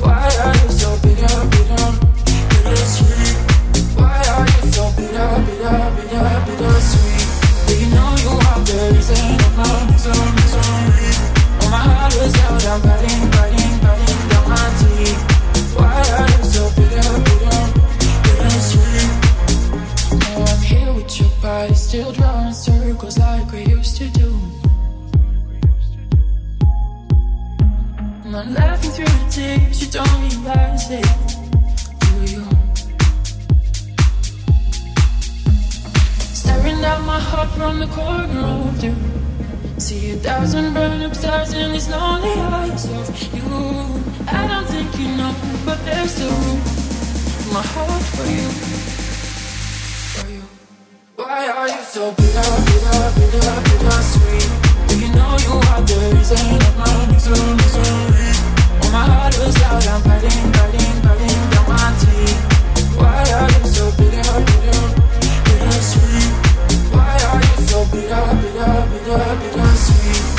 Why 0.02 0.26
are 0.26 0.58
you 0.58 0.70
so 0.74 0.90
bitter, 1.06 1.38
bitter, 1.54 1.86
bitter 2.26 2.86
sweet? 2.98 3.38
Why 3.94 4.18
are 4.18 4.50
you 4.50 4.74
so 4.74 4.90
bitter, 4.98 5.30
bitter, 5.46 5.78
bitter, 6.02 6.34
bitter 6.50 6.76
sweet? 6.82 7.30
Do 7.70 7.78
you 7.78 7.94
know 7.94 8.10
you 8.26 8.34
are 8.42 8.62
the 8.66 8.98
reason 8.98 9.38
of 9.38 9.54
my 9.54 9.86
misery, 9.86 10.18
misery? 10.34 11.14
Oh, 11.62 11.70
my 11.70 11.86
heart 11.94 12.18
is 12.18 12.34
out, 12.42 12.66
I'm 12.74 12.82
biting, 12.82 13.22
biting, 13.38 13.74
biting 13.86 14.22
down 14.34 14.50
my 14.50 14.66
teeth. 14.82 15.29
still 21.90 22.12
drawing 22.12 22.54
circles 22.54 23.18
like 23.18 23.52
we 23.52 23.66
used 23.66 23.98
to 23.98 24.08
do. 24.10 24.30
And 28.26 28.36
I'm 28.36 28.54
laughing 28.54 28.92
through 28.92 29.06
the 29.06 29.28
tears, 29.32 29.82
you 29.82 29.90
don't 29.98 30.18
realize 30.22 30.86
it, 30.92 31.18
do 32.06 32.14
you? 32.34 32.46
Staring 36.40 36.86
at 36.86 37.02
my 37.12 37.20
heart 37.20 37.50
from 37.58 37.80
the 37.80 37.88
corner 37.88 38.40
of 38.40 38.80
the. 38.82 38.94
See 39.82 40.12
a 40.12 40.18
thousand 40.18 40.76
burn 40.76 41.02
up 41.02 41.16
stars 41.16 41.54
in 41.54 41.72
these 41.72 41.90
lonely 41.90 42.34
eyes 42.40 42.86
of 42.86 43.34
you. 43.34 43.42
I 44.28 44.46
don't 44.48 44.68
think 44.68 44.96
you 45.00 45.08
know, 45.18 45.34
but 45.66 45.84
there's 45.86 46.12
still 46.12 46.30
room. 46.30 46.60
My 47.52 47.64
heart 47.64 48.04
for 48.14 48.28
you. 48.30 48.79
Why 51.20 51.50
are 51.50 51.68
you 51.68 51.84
so 51.84 52.14
bitter, 52.14 52.50
bitter, 52.64 53.12
bitter, 53.20 53.56
bitter 53.68 54.02
sweet? 54.08 54.48
Do 54.88 55.00
you 55.04 55.12
know 55.12 55.36
you 55.44 55.52
are 55.68 55.82
the 55.84 56.16
reason 56.16 56.40
of 56.40 56.78
my 56.80 57.12
misery, 57.12 57.56
misery? 57.60 58.32
My 58.94 59.04
heart 59.04 59.36
is 59.36 59.62
out, 59.64 59.86
I'm 59.86 60.02
biting, 60.02 60.52
biting, 60.56 60.96
biting 61.04 61.44
down 61.52 61.68
my 61.68 61.92
teeth. 62.00 62.96
Why 62.96 63.20
are 63.36 63.52
you 63.52 63.68
so 63.68 63.92
bitter, 64.00 64.32
bitter, 64.48 64.80
bitter 65.44 65.82
sweet? 65.92 66.32
Why 66.96 67.20
are 67.28 67.42
you 67.44 67.68
so 67.68 67.84
bitter, 67.92 68.24
bitter, 68.40 68.88
bitter, 68.88 69.36
bitter 69.44 69.76
sweet? 69.76 70.39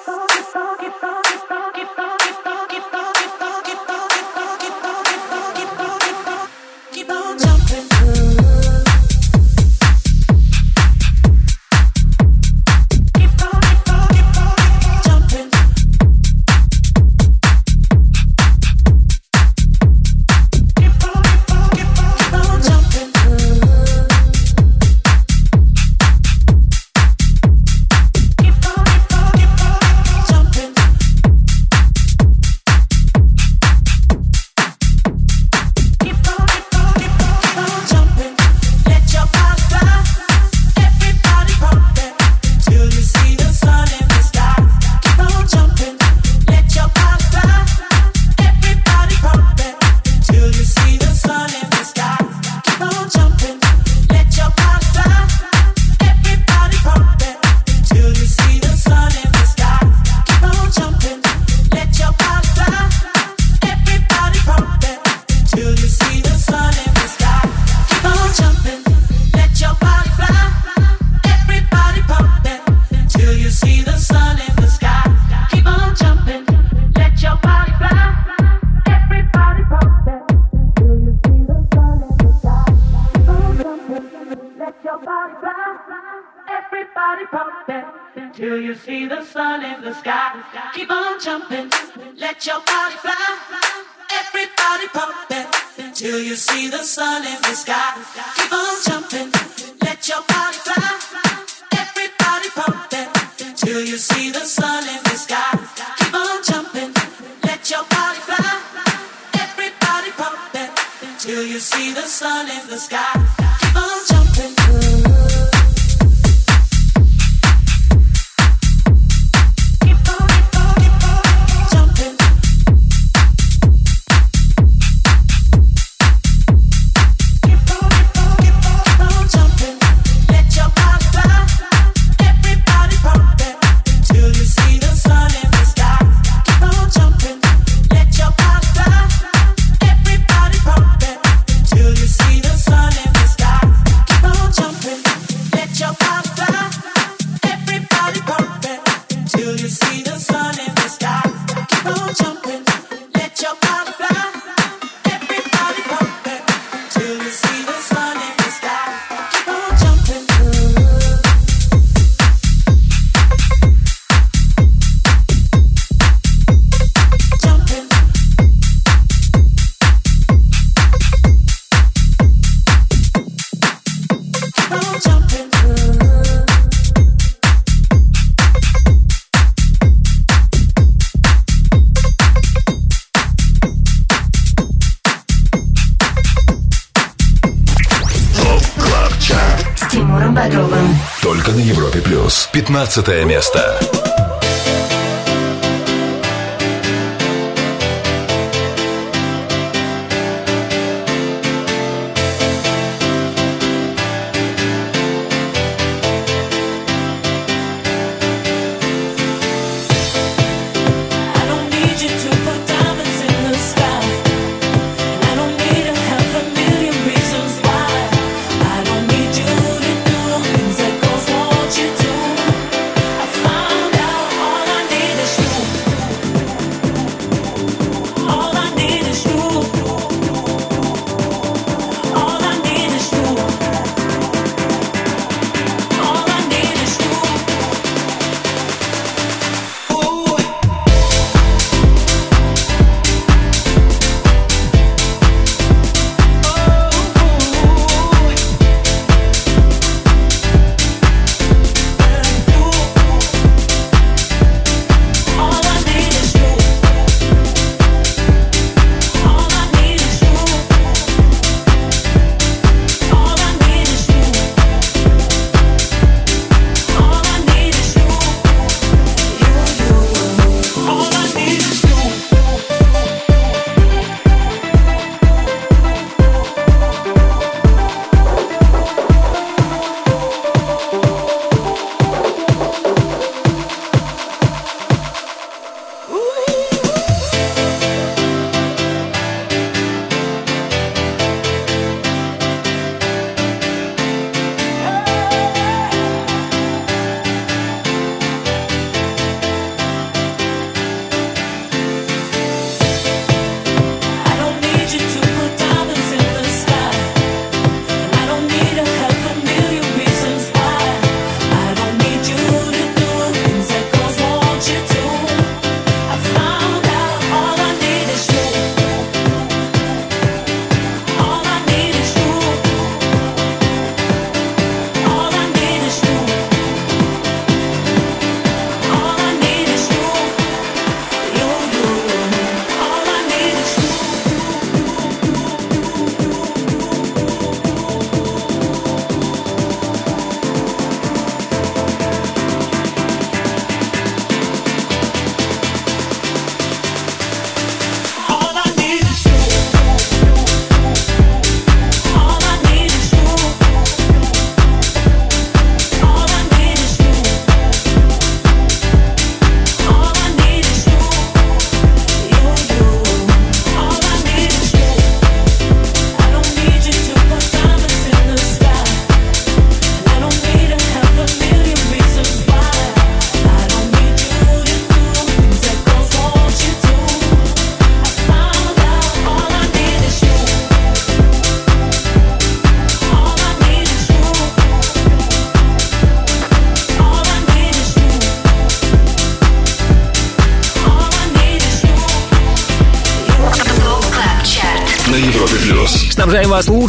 Снабжаем 192.85 193.27
вас 193.29 193.90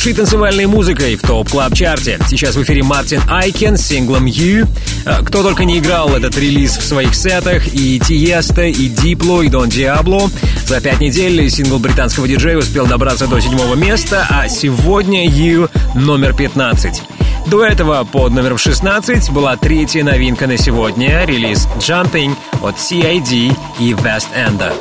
лучшей 0.02 0.14
танцевальной 0.14 0.66
музыкой 0.66 1.14
в 1.14 1.22
Top 1.22 1.48
Club 1.48 1.74
Chart 1.74 2.05
е. 2.05 2.18
Сейчас 2.26 2.56
в 2.56 2.62
эфире 2.64 2.82
Мартин 2.82 3.20
Айкен 3.28 3.76
с 3.76 3.82
синглом 3.82 4.26
You. 4.26 4.66
А, 5.06 5.22
кто 5.22 5.44
только 5.44 5.64
не 5.64 5.78
играл 5.78 6.16
этот 6.16 6.36
релиз 6.36 6.76
в 6.76 6.84
своих 6.84 7.14
сетах, 7.14 7.72
и 7.72 8.00
Тиесто, 8.00 8.64
и 8.64 8.88
Дипло, 8.88 9.42
и 9.42 9.48
Дон 9.48 9.68
Диабло. 9.68 10.28
За 10.66 10.80
пять 10.80 10.98
недель 10.98 11.48
сингл 11.48 11.78
британского 11.78 12.26
диджея 12.26 12.58
успел 12.58 12.84
добраться 12.88 13.28
до 13.28 13.38
седьмого 13.38 13.76
места, 13.76 14.26
а 14.28 14.48
сегодня 14.48 15.24
You 15.28 15.70
номер 15.94 16.34
15. 16.34 17.00
До 17.46 17.64
этого 17.64 18.02
под 18.02 18.32
номером 18.32 18.58
16 18.58 19.30
была 19.30 19.56
третья 19.56 20.02
новинка 20.02 20.48
на 20.48 20.56
сегодня, 20.56 21.24
релиз 21.26 21.68
Jumping 21.78 22.34
от 22.60 22.74
CID 22.74 23.56
и 23.78 23.92
West 23.92 24.26
End. 24.34 24.72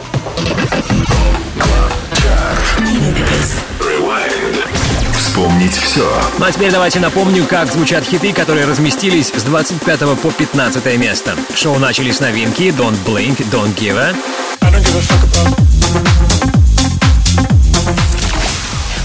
Вспомнить 5.31 5.71
все. 5.71 6.05
Ну 6.39 6.43
а 6.43 6.51
теперь 6.51 6.73
давайте 6.73 6.99
напомню, 6.99 7.45
как 7.45 7.71
звучат 7.71 8.03
хиты, 8.03 8.33
которые 8.33 8.65
разместились 8.65 9.29
с 9.29 9.43
25 9.43 9.99
по 10.21 10.29
15 10.29 10.97
место. 10.97 11.37
Шоу 11.55 11.79
начали 11.79 12.11
с 12.11 12.19
новинки 12.19 12.63
Don't 12.63 12.97
Blink, 13.05 13.37
Don't 13.49 13.73
Give 13.77 13.97
a. 13.97 14.13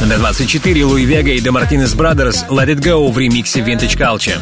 На 0.05 0.17
24 0.19 0.85
Луи 0.85 1.05
Вега 1.05 1.31
и 1.31 1.39
Martinez 1.39 1.95
Brothers 1.97 2.49
Let 2.49 2.75
It 2.75 2.81
Go 2.81 3.09
в 3.13 3.17
ремиксе 3.17 3.61
Vintage 3.61 3.97
Culture. 3.97 4.41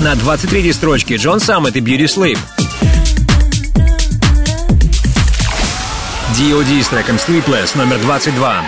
На 0.00 0.14
23 0.14 0.72
строчке 0.74 1.16
Джон 1.16 1.40
Саммет 1.40 1.74
и 1.76 1.80
Beauty 1.80 2.04
Sleep. 2.04 2.38
D.O.D. 6.38 6.82
с 6.82 6.88
треком 6.88 7.16
Sleepless, 7.16 7.78
номер 7.78 7.98
22. 7.98 8.62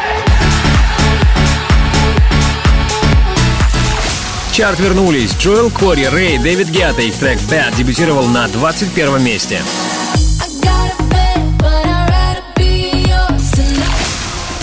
чарт 4.58 4.80
вернулись. 4.80 5.36
Джоэл 5.38 5.70
Кори, 5.70 6.06
Рэй, 6.06 6.38
Дэвид 6.38 6.68
Гетта. 6.70 7.02
Их 7.02 7.14
трек 7.14 7.38
Bad 7.40 7.76
дебютировал 7.76 8.26
на 8.26 8.48
21 8.48 9.22
месте. 9.22 9.62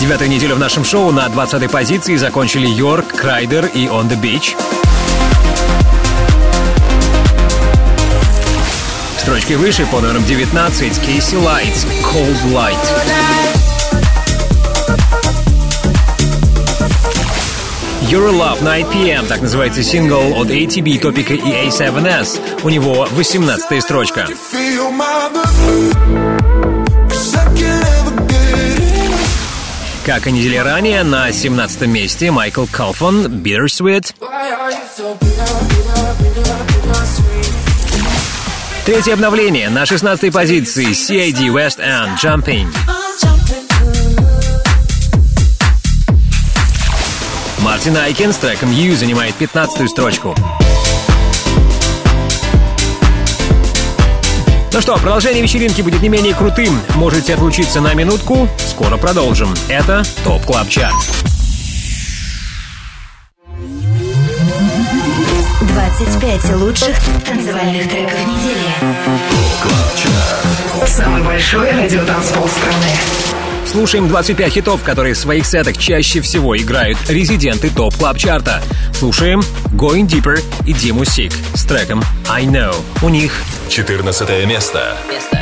Девятую 0.00 0.28
неделю 0.28 0.56
в 0.56 0.58
нашем 0.58 0.84
шоу 0.84 1.12
на 1.12 1.26
20-й 1.28 1.68
позиции 1.68 2.16
закончили 2.16 2.66
Йорк, 2.66 3.06
Крайдер 3.06 3.66
и 3.66 3.86
On 3.86 4.06
the 4.06 4.20
Beach. 4.20 4.54
Строчкой 9.26 9.56
выше 9.56 9.84
по 9.86 10.00
номерам 10.00 10.24
19 10.24 11.00
Кейси 11.00 11.34
Lights 11.34 11.84
Cold 12.00 12.36
Light. 12.52 12.78
Your 18.02 18.30
Love 18.30 18.62
Night 18.62 18.88
PM, 18.92 19.26
так 19.26 19.42
называется 19.42 19.82
сингл 19.82 20.40
от 20.40 20.46
ATB, 20.46 21.00
Топика 21.00 21.34
и 21.34 21.40
A7S. 21.40 22.40
У 22.62 22.68
него 22.68 23.08
18 23.10 23.82
строчка. 23.82 24.28
Как 30.04 30.28
и 30.28 30.30
недели 30.30 30.56
ранее, 30.56 31.02
на 31.02 31.32
17 31.32 31.88
месте 31.88 32.30
Майкл 32.30 32.66
Калфон 32.70 33.26
«Bittersweet». 33.26 34.14
Третье 38.86 39.14
обновление 39.14 39.68
на 39.68 39.84
16 39.84 40.32
позиции 40.32 40.90
CID 40.92 41.48
West 41.48 41.80
End 41.80 42.16
«Jumping». 42.22 42.68
Мартин 47.58 47.96
Айкен 47.96 48.32
с 48.32 48.36
треком 48.36 48.70
«You» 48.70 48.94
занимает 48.94 49.34
15 49.34 49.90
строчку. 49.90 50.36
Ну 54.72 54.80
что, 54.80 54.94
продолжение 54.98 55.42
вечеринки 55.42 55.82
будет 55.82 56.00
не 56.00 56.08
менее 56.08 56.34
крутым. 56.34 56.80
Можете 56.94 57.34
отлучиться 57.34 57.80
на 57.80 57.92
минутку. 57.92 58.48
Скоро 58.70 58.96
продолжим. 58.98 59.52
Это 59.68 60.04
Top 60.22 60.44
Club 60.44 60.68
Chart. 60.68 60.94
25 65.98 66.56
лучших 66.56 66.96
танцевальных 67.24 67.88
треков 67.88 68.18
большой 71.46 71.70
радиотанцпол 71.70 72.48
страны. 72.48 72.90
Слушаем 73.64 74.08
25 74.08 74.52
хитов, 74.52 74.82
которые 74.82 75.14
в 75.14 75.18
своих 75.18 75.46
сетах 75.46 75.78
чаще 75.78 76.20
всего 76.20 76.56
играют 76.56 76.98
резиденты 77.08 77.70
топ 77.70 77.94
клаб 77.94 78.18
чарта 78.18 78.60
Слушаем 78.92 79.42
Going 79.72 80.08
Deeper 80.08 80.40
и 80.66 80.72
Диму 80.72 81.04
Сик 81.04 81.32
с 81.54 81.64
треком 81.64 82.02
I 82.28 82.46
Know. 82.46 82.74
У 83.00 83.08
них 83.08 83.32
14 83.68 84.44
место. 84.46 84.96
место. 85.08 85.35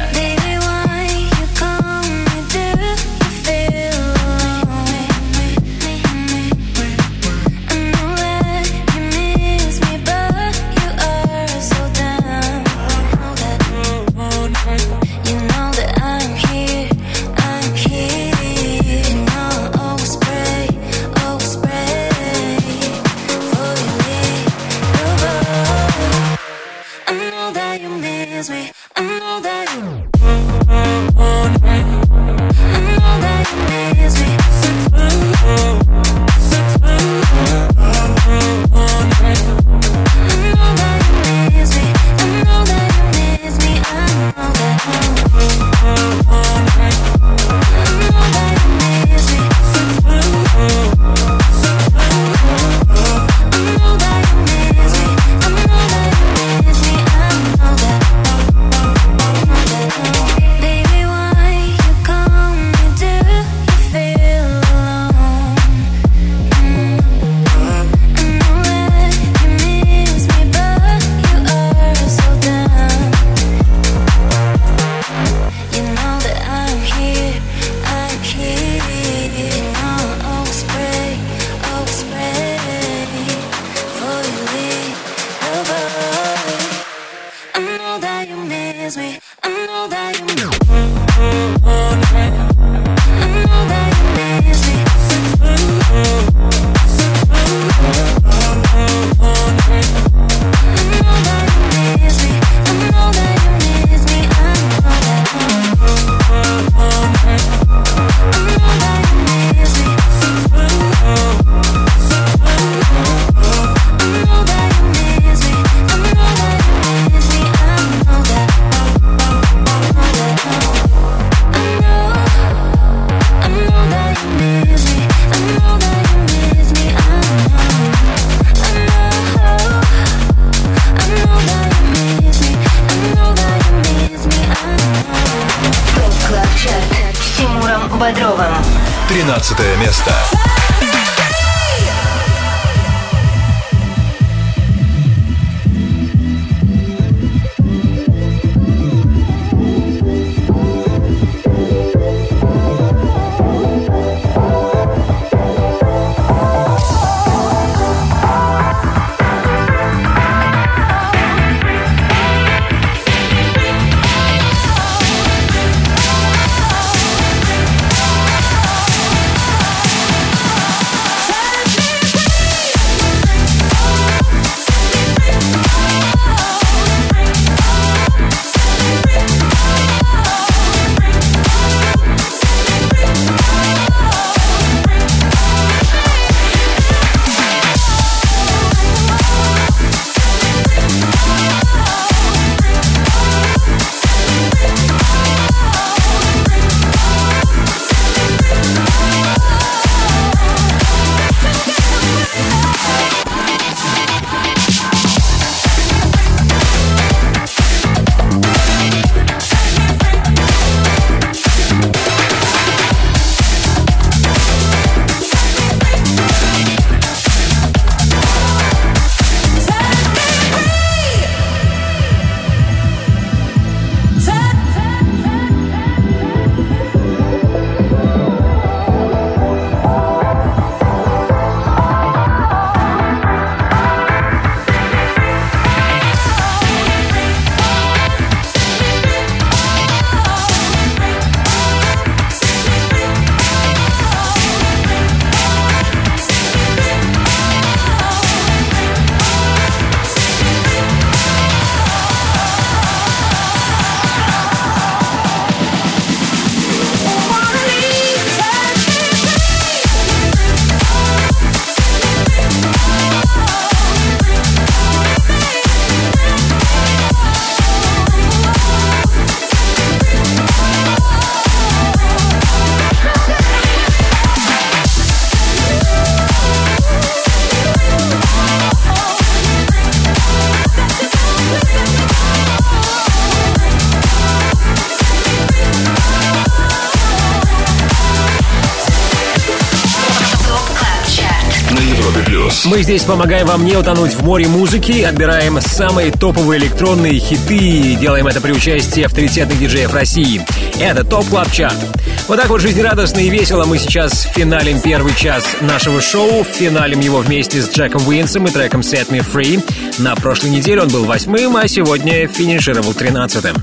Здесь 292.85 293.05
помогаем 293.05 293.47
вам 293.47 293.65
не 293.65 293.77
утонуть 293.77 294.13
в 294.13 294.23
море 294.23 294.47
музыки, 294.47 295.01
отбираем 295.01 295.59
самые 295.59 296.13
топовые 296.13 296.61
электронные 296.61 297.19
хиты 297.19 297.57
и 297.57 297.97
делаем 297.97 298.27
это 298.27 298.43
при 298.43 298.53
участии 298.53 299.03
авторитетных 299.03 299.59
диджеев 299.59 299.95
России. 299.95 300.45
Это 300.79 301.03
Top 301.03 301.27
Club 301.31 301.51
Chart. 301.51 301.79
Вот 302.29 302.39
так 302.39 302.51
вот 302.51 302.61
жизнерадостно 302.61 303.21
и 303.21 303.31
весело 303.31 303.65
мы 303.65 303.79
сейчас 303.79 304.25
финалим 304.35 304.83
первый 304.83 305.15
час 305.15 305.57
нашего 305.63 306.03
шоу. 306.03 306.45
Финалим 306.45 307.01
его 307.01 307.21
вместе 307.21 307.63
с 307.63 307.71
Джеком 307.75 308.07
Уинсом 308.07 308.47
и 308.47 308.51
треком 308.51 308.83
Set 308.83 309.09
Me 309.09 309.25
Free. 309.25 309.63
На 310.03 310.15
прошлой 310.15 310.51
неделе 310.51 310.83
он 310.83 310.89
был 310.89 311.07
восьмым, 311.07 311.57
а 311.57 311.67
сегодня 311.67 312.29
финишировал 312.29 312.93
тринадцатым. 312.93 313.57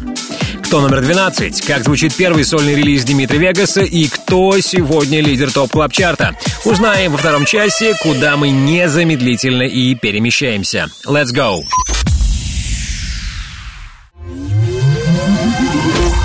Кто 0.72 0.80
номер 0.80 1.02
12? 1.02 1.62
Как 1.66 1.84
звучит 1.84 2.14
первый 2.16 2.46
сольный 2.46 2.76
релиз 2.76 3.04
Димитри 3.04 3.38
Вегаса 3.38 3.82
и 3.82 4.08
кто 4.08 4.58
сегодня 4.62 5.22
лидер 5.22 5.52
Top 5.52 5.70
Club 5.70 5.92
Chart 5.92 6.25
а 6.25 6.32
Узнаем 6.64 7.12
во 7.12 7.18
втором 7.18 7.46
часе, 7.46 7.96
куда 8.02 8.38
мы 8.38 8.50
незамедлительно 8.50 9.64
и 9.64 9.96
перемещаемся. 9.96 10.88
Let's 11.06 11.34
go! 11.34 11.64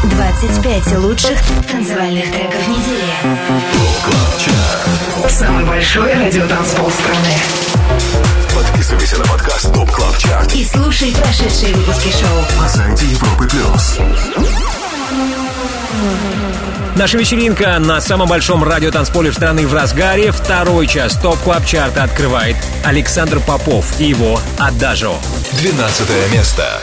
25 0.03 0.99
лучших 0.99 1.39
танцевальных 1.71 2.31
треков 2.31 2.69
недели. 2.69 3.15
Самый 5.29 5.65
большой 5.65 6.13
радиотанцпол 6.13 6.91
страны. 6.91 7.35
Подписывайся 8.55 9.19
на 9.19 9.25
подкаст 9.25 9.73
Top 9.73 9.91
Club 9.91 10.17
Chart 10.19 10.55
И 10.55 10.65
слушай 10.65 11.13
прошедшие 11.13 11.75
выпуски 11.75 12.11
шоу. 12.11 12.61
на 12.61 12.69
сайте 12.69 13.07
Европы 13.07 13.49
Плюс. 13.49 13.99
Наша 16.97 17.19
вечеринка 17.19 17.79
на 17.79 18.01
самом 18.01 18.27
большом 18.27 18.65
радиотанцполе 18.65 19.31
страны 19.31 19.67
в 19.67 19.75
разгаре. 19.75 20.33
Второй 20.33 20.87
час 20.87 21.21
топ 21.21 21.39
клаб 21.41 21.67
чарта 21.67 22.03
открывает 22.03 22.57
Александр 22.85 23.39
Попов 23.39 24.01
и 24.01 24.05
его 24.05 24.41
«Адажо». 24.59 25.13
12 25.61 26.33
место. 26.33 26.81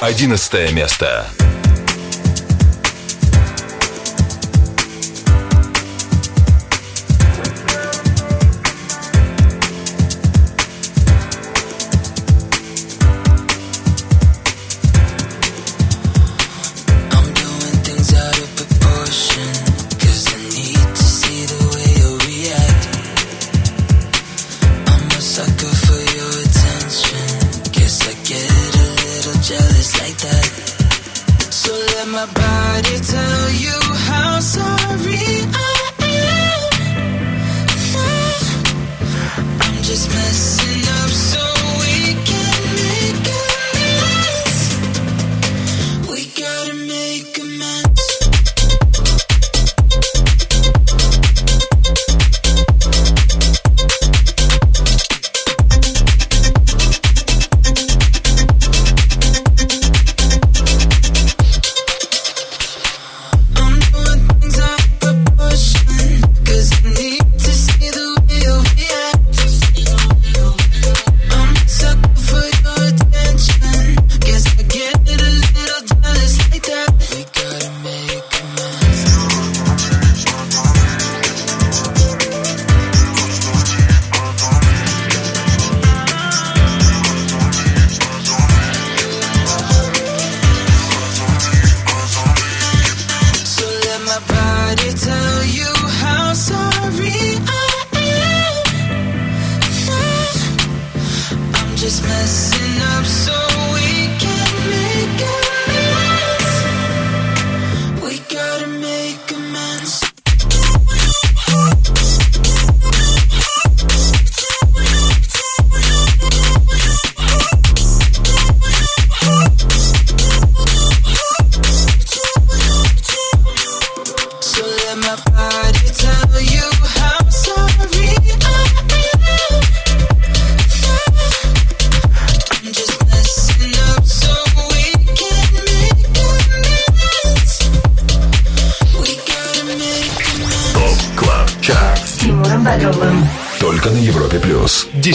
11 0.00 0.70
место. 0.72 1.47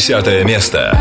10 0.05 0.43
место. 0.43 0.92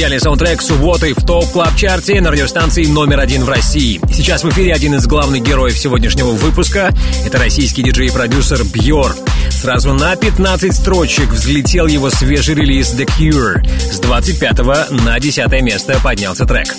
Идеальный 0.00 0.18
саундтрек 0.18 0.62
субботы 0.62 1.12
в 1.12 1.26
топ 1.26 1.44
клаб 1.50 1.76
чарте 1.76 2.22
на 2.22 2.30
радиостанции 2.30 2.86
номер 2.86 3.20
один 3.20 3.44
в 3.44 3.50
России. 3.50 4.00
Сейчас 4.10 4.42
в 4.42 4.48
эфире 4.48 4.72
один 4.72 4.94
из 4.94 5.06
главных 5.06 5.42
героев 5.42 5.76
сегодняшнего 5.76 6.30
выпуска. 6.30 6.90
Это 7.26 7.36
российский 7.36 7.82
диджей 7.82 8.06
и 8.06 8.10
продюсер 8.10 8.64
Бьор. 8.64 9.14
Сразу 9.50 9.92
на 9.92 10.16
15 10.16 10.74
строчек 10.74 11.28
взлетел 11.28 11.86
его 11.86 12.08
свежий 12.08 12.54
релиз 12.54 12.94
The 12.94 13.06
Cure. 13.18 13.62
С 13.78 14.00
25 14.00 14.60
на 15.04 15.20
10 15.20 15.60
место 15.60 16.00
поднялся 16.02 16.46
трек. 16.46 16.74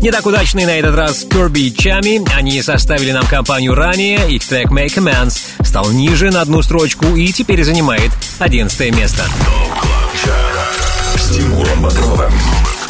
Не 0.00 0.10
так 0.10 0.26
удачный 0.26 0.66
на 0.66 0.76
этот 0.76 0.94
раз 0.94 1.24
Kirby 1.24 1.58
и 1.58 1.70
Chami. 1.70 2.28
Они 2.36 2.60
составили 2.60 3.12
нам 3.12 3.24
компанию 3.24 3.74
ранее. 3.74 4.30
Их 4.30 4.46
трек 4.46 4.70
Make 4.70 4.98
Amends 4.98 5.40
стал 5.64 5.90
ниже 5.90 6.30
на 6.30 6.42
одну 6.42 6.60
строчку 6.60 7.16
и 7.16 7.32
теперь 7.32 7.64
занимает 7.64 8.10
11 8.40 8.94
место. 8.94 9.24
С 10.14 10.71
Тимуром 11.32 11.80
Бодровым. 11.80 12.32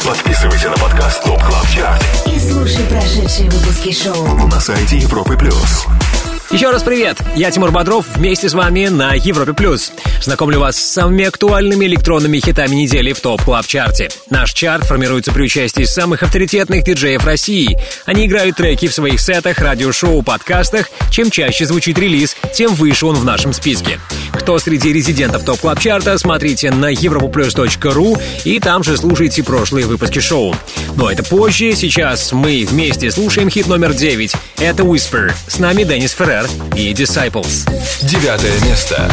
Подписывайся 0.05 0.69
на 0.69 0.75
подкаст 0.75 1.23
Top 1.23 1.41
Club 1.41 1.65
Chart. 1.69 2.03
И 2.27 2.37
слушай 2.37 2.83
прошедшие 2.87 3.49
выпуски 3.49 3.93
шоу 3.93 4.35
на 4.47 4.59
сайте 4.59 4.97
Европы 4.97 5.37
Плюс. 5.37 5.85
Еще 6.53 6.69
раз 6.69 6.83
привет! 6.83 7.17
Я 7.35 7.49
Тимур 7.49 7.71
Бодров 7.71 8.05
вместе 8.15 8.47
с 8.47 8.53
вами 8.53 8.85
на 8.85 9.15
Европе 9.15 9.53
Плюс. 9.53 9.91
Знакомлю 10.21 10.59
вас 10.59 10.75
с 10.75 10.93
самыми 10.93 11.25
актуальными 11.25 11.85
электронными 11.85 12.39
хитами 12.39 12.75
недели 12.75 13.11
в 13.11 13.21
Top 13.21 13.41
Club 13.41 13.65
Chart 13.65 13.96
е. 13.96 14.09
Наш 14.29 14.53
чарт 14.53 14.85
формируется 14.85 15.31
при 15.31 15.45
участии 15.45 15.81
самых 15.81 16.21
авторитетных 16.21 16.83
диджеев 16.83 17.25
России. 17.25 17.79
Они 18.05 18.27
играют 18.27 18.57
треки 18.57 18.87
в 18.87 18.93
своих 18.93 19.19
сетах, 19.19 19.57
радиошоу, 19.57 20.21
подкастах. 20.21 20.91
Чем 21.09 21.31
чаще 21.31 21.65
звучит 21.65 21.97
релиз, 21.97 22.37
тем 22.53 22.75
выше 22.75 23.07
он 23.07 23.15
в 23.15 23.25
нашем 23.25 23.51
списке. 23.51 23.99
Кто 24.31 24.59
среди 24.59 24.93
резидентов 24.93 25.43
Top 25.45 25.59
Club 25.59 25.79
Chart 25.79 26.08
а, 26.08 26.19
смотрите 26.19 26.69
на 26.69 26.93
europaplus.ru 26.93 28.21
и 28.45 28.59
там 28.59 28.83
же 28.83 28.95
слушайте 28.95 29.41
прошлые 29.43 29.87
выпуски 29.87 30.19
шоу. 30.19 30.55
Но 30.95 31.09
это 31.09 31.23
позже, 31.23 31.73
сейчас 31.75 32.31
мы 32.31 32.63
вместе 32.69 33.09
слушаем 33.09 33.49
хит 33.49 33.65
номер 33.65 33.93
9. 33.93 34.35
Это 34.59 34.83
Whisper. 34.83 35.33
С 35.47 35.57
нами 35.57 35.83
Dennis 35.83 36.11
Ferrer 36.11 36.42
и 36.75 36.93
Disciples. 36.93 37.69
Девятое 38.01 38.59
место. 38.61 39.11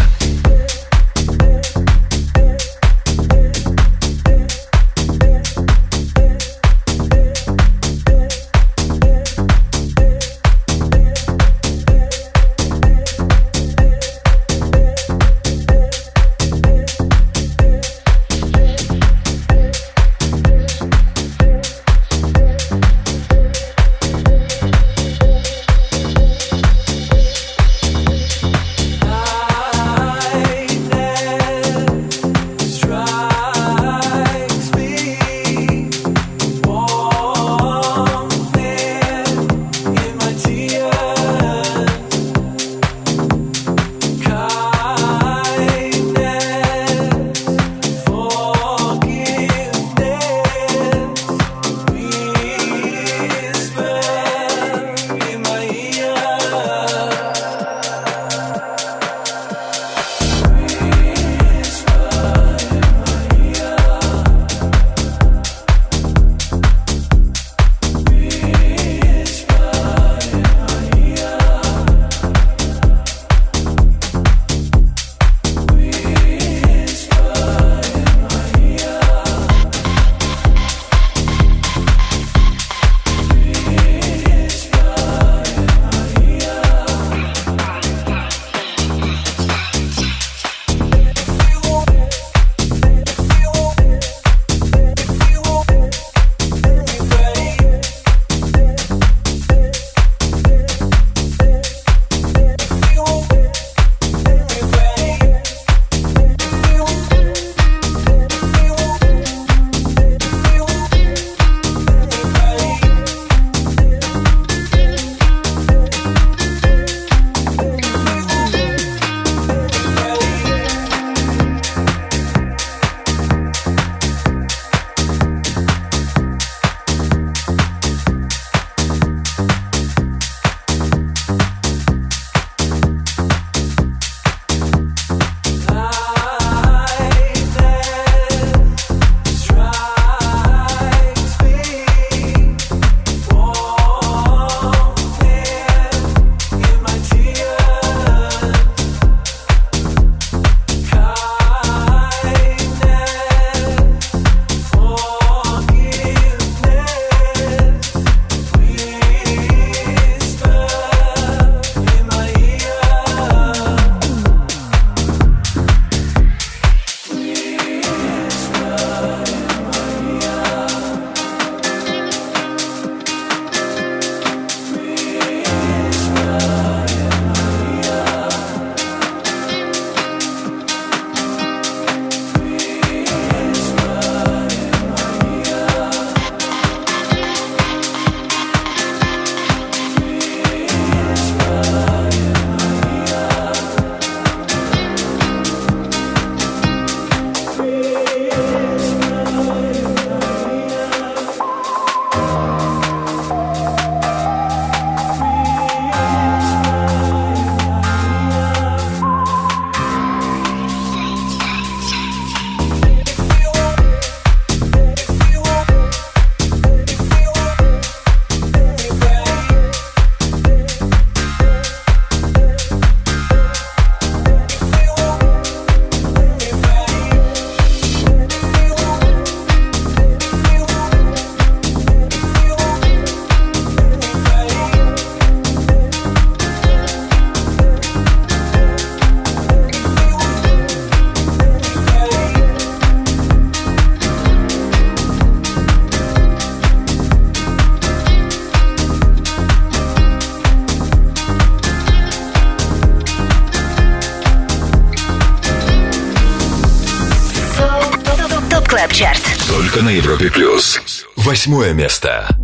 На 259.91 259.95
Европе 259.95 260.30
Плюс. 260.30 260.80
Восьмое 261.16 261.72
место. 261.72 262.39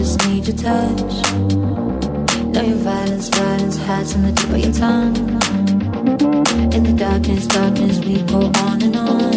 just 0.00 0.26
need 0.26 0.46
your 0.46 0.56
touch. 0.56 1.12
Know 2.54 2.62
your 2.62 2.78
violence, 2.78 3.28
violence 3.28 3.76
hides 3.76 4.14
in 4.14 4.22
the 4.22 4.32
tip 4.32 4.48
of 4.48 4.58
your 4.58 4.72
tongue. 4.72 5.14
In 6.72 6.82
the 6.84 6.94
darkness, 6.96 7.46
darkness, 7.46 7.98
we 7.98 8.22
go 8.22 8.50
on 8.64 8.82
and 8.82 8.96
on. 8.96 9.34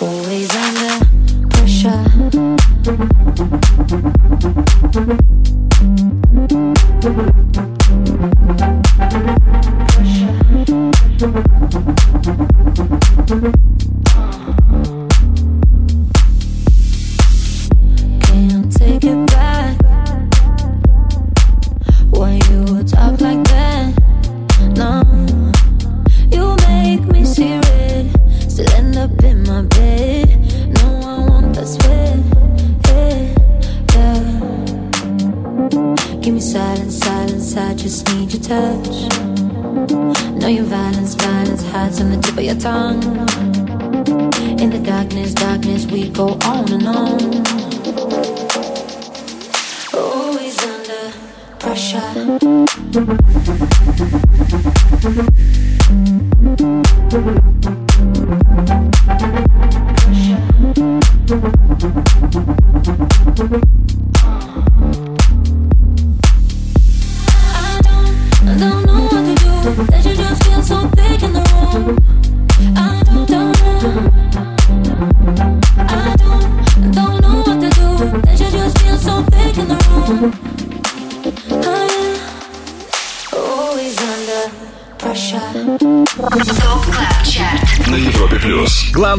Always 0.00 0.50
under 0.56 1.06
pressure. 1.50 2.04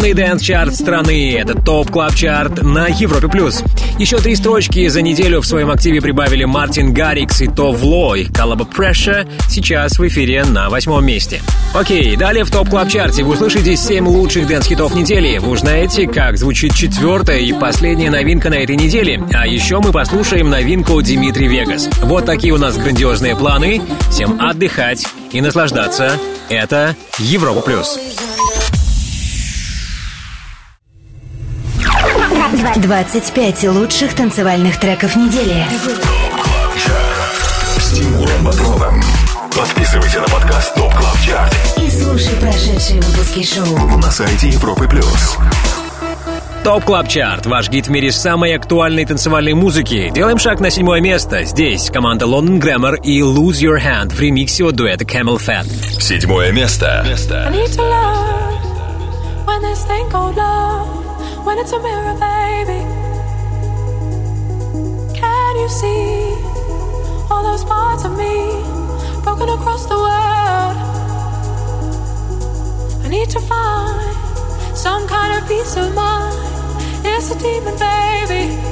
Главный 0.09 0.23
dance-чарт 0.23 0.73
страны— 0.73 1.35
это 1.37 1.53
Top 1.53 1.91
Club 1.91 2.15
Chart 2.15 2.63
на 2.63 2.87
Европе 2.87 3.27
Плюс. 3.27 3.61
Еще 3.99 4.17
три 4.17 4.35
строчки 4.35 4.87
за 4.87 5.03
неделю 5.03 5.39
в 5.39 5.45
своем 5.45 5.69
активе 5.69 6.01
прибавили 6.01 6.45
Martin 6.45 6.93
Garrix 6.93 7.41
и 7.41 7.47
Tove 7.47 7.83
Lo. 7.83 8.15
Их 8.15 8.33
коллаба 8.33 8.65
Pressure 8.65 9.27
сейчас 9.47 9.99
в 9.99 10.07
эфире 10.07 10.45
на 10.45 10.69
восьмом 10.71 11.05
месте. 11.05 11.41
Окей, 11.75 12.15
далее 12.15 12.43
в 12.43 12.49
Top 12.49 12.69
Club 12.69 12.89
Chart 12.89 13.18
е 13.18 13.23
вы 13.23 13.33
услышите 13.33 13.75
7 13.75 14.07
лучших 14.07 14.47
dance-хитов 14.47 14.95
недели. 14.95 15.37
Вы 15.37 15.51
узнаете, 15.51 16.07
как 16.07 16.37
звучит 16.37 16.73
четвертая 16.73 17.41
и 17.41 17.53
последняя 17.53 18.09
новинка 18.09 18.49
на 18.49 18.55
этой 18.55 18.77
неделе. 18.77 19.23
А 19.35 19.45
еще 19.45 19.79
мы 19.79 19.91
послушаем 19.91 20.49
новинку 20.49 20.99
Dimitri 21.03 21.47
Vegas. 21.47 21.87
Вот 22.01 22.25
такие 22.25 22.53
у 22.53 22.57
нас 22.57 22.77
грандиозные 22.77 23.35
планы. 23.35 23.79
Всем 24.09 24.41
отдыхать 24.41 25.05
и 25.31 25.39
наслаждаться. 25.39 26.13
Это 26.49 26.95
Европа 27.19 27.61
Плюс. 27.61 27.99
25 32.59 33.63
лучших 33.69 34.13
танцевальных 34.15 34.79
треков 34.81 35.15
недели. 35.15 35.63
С 37.77 37.91
Тимуром 37.93 38.43
Бодровым. 38.43 39.01
Подписывайся 39.55 40.19
на 40.19 40.27
подкаст 40.27 40.75
Top 40.75 40.93
Club 40.93 41.17
Chart. 41.25 41.55
И 41.77 41.89
слушай 41.89 42.35
прошедшие 42.35 42.99
выпуски 43.01 43.43
шоу 43.43 43.97
на 43.97 44.11
сайте 44.11 44.49
Европы 44.49 44.89
Плюс. 44.89 45.37
Top 46.65 46.83
Club 46.83 47.07
Chart, 47.07 47.45
ваш 47.45 47.69
гид 47.69 47.87
в 47.87 47.91
мире 47.91 48.11
самой 48.11 48.53
актуальной 48.55 49.05
танцевальной 49.05 49.53
музыки. 49.53 50.11
Делаем 50.13 50.37
шаг 50.37 50.59
на 50.59 50.69
седьмое 50.69 50.99
место. 50.99 51.45
Здесь 51.45 51.89
команда 51.89 52.25
London 52.25 52.59
Grammar 52.59 53.01
и 53.01 53.21
Lose 53.21 53.61
Your 53.61 53.81
Hand 53.81 54.13
в 54.13 54.19
ремиксе 54.19 54.65
от 54.65 54.75
дуэта 54.75 55.05
CamelPhat. 55.05 55.65
Седьмое 56.01 56.51
место. 56.51 57.05
I 57.07 57.53
need 57.53 57.71
to 57.71 57.81
learn 57.81 59.45
when 59.45 59.61
this 59.61 59.85
thing 59.85 60.09
called 60.11 60.35
love 60.35 60.99
when 61.45 61.57
it's 61.57 61.71
a 61.71 61.79
mirror, 61.79 62.28
see 65.69 66.33
all 67.29 67.43
those 67.43 67.63
parts 67.63 68.03
of 68.03 68.17
me 68.17 68.61
broken 69.23 69.49
across 69.49 69.85
the 69.85 69.95
world? 69.95 70.77
I 73.05 73.07
need 73.07 73.29
to 73.29 73.39
find 73.39 74.77
some 74.77 75.07
kind 75.07 75.37
of 75.37 75.47
peace 75.47 75.77
of 75.77 75.93
mind. 75.93 76.35
It's 77.05 77.31
a 77.31 77.39
demon, 77.39 77.77
baby. 77.77 78.68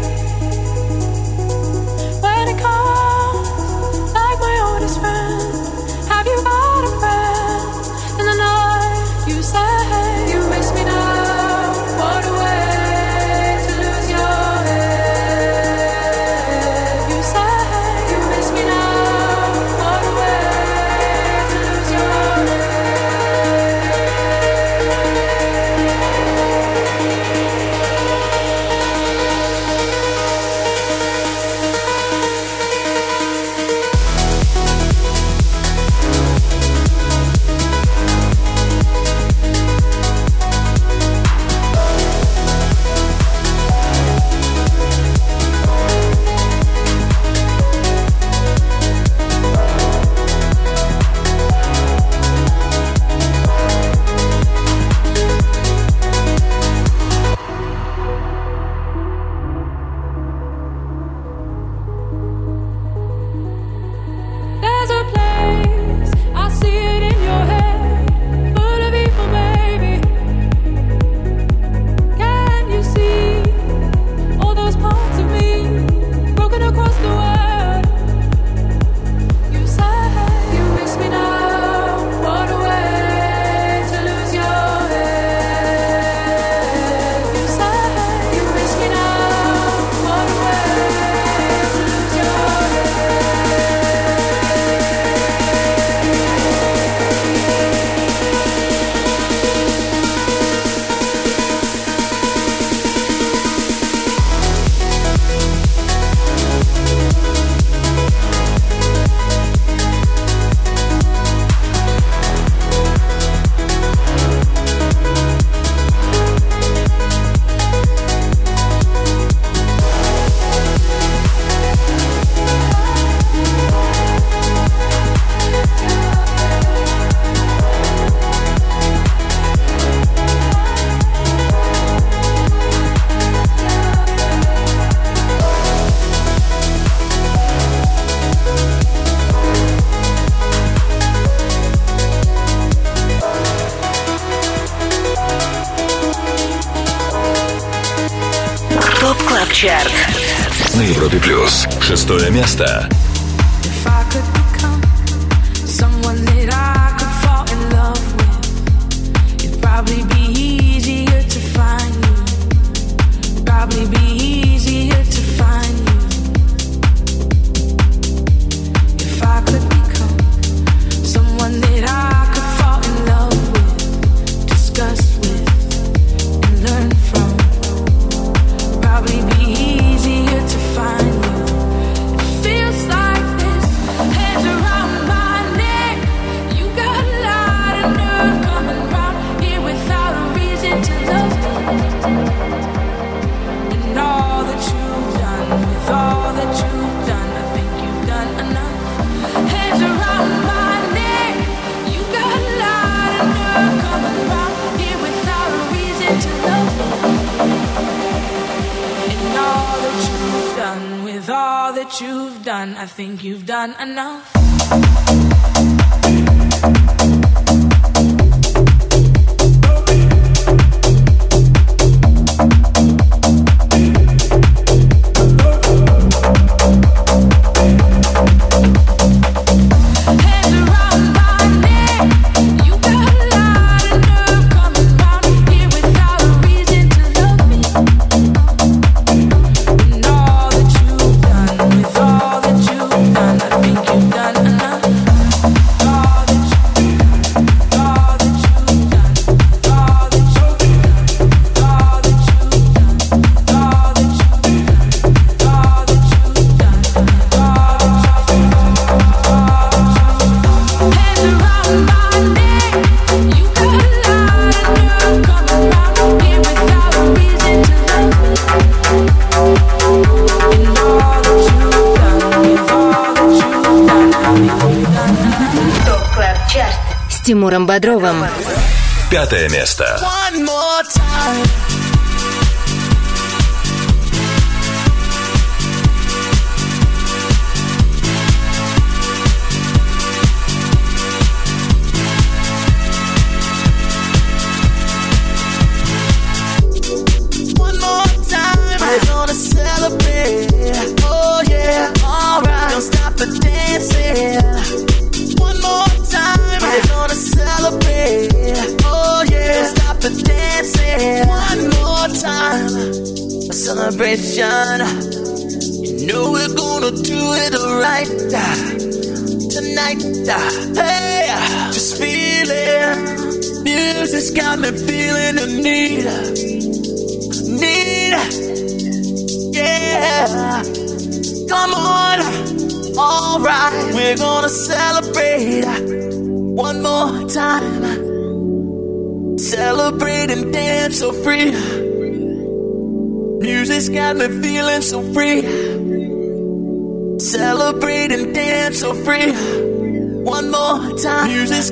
Пятое 279.29 279.49
место. 279.49 279.66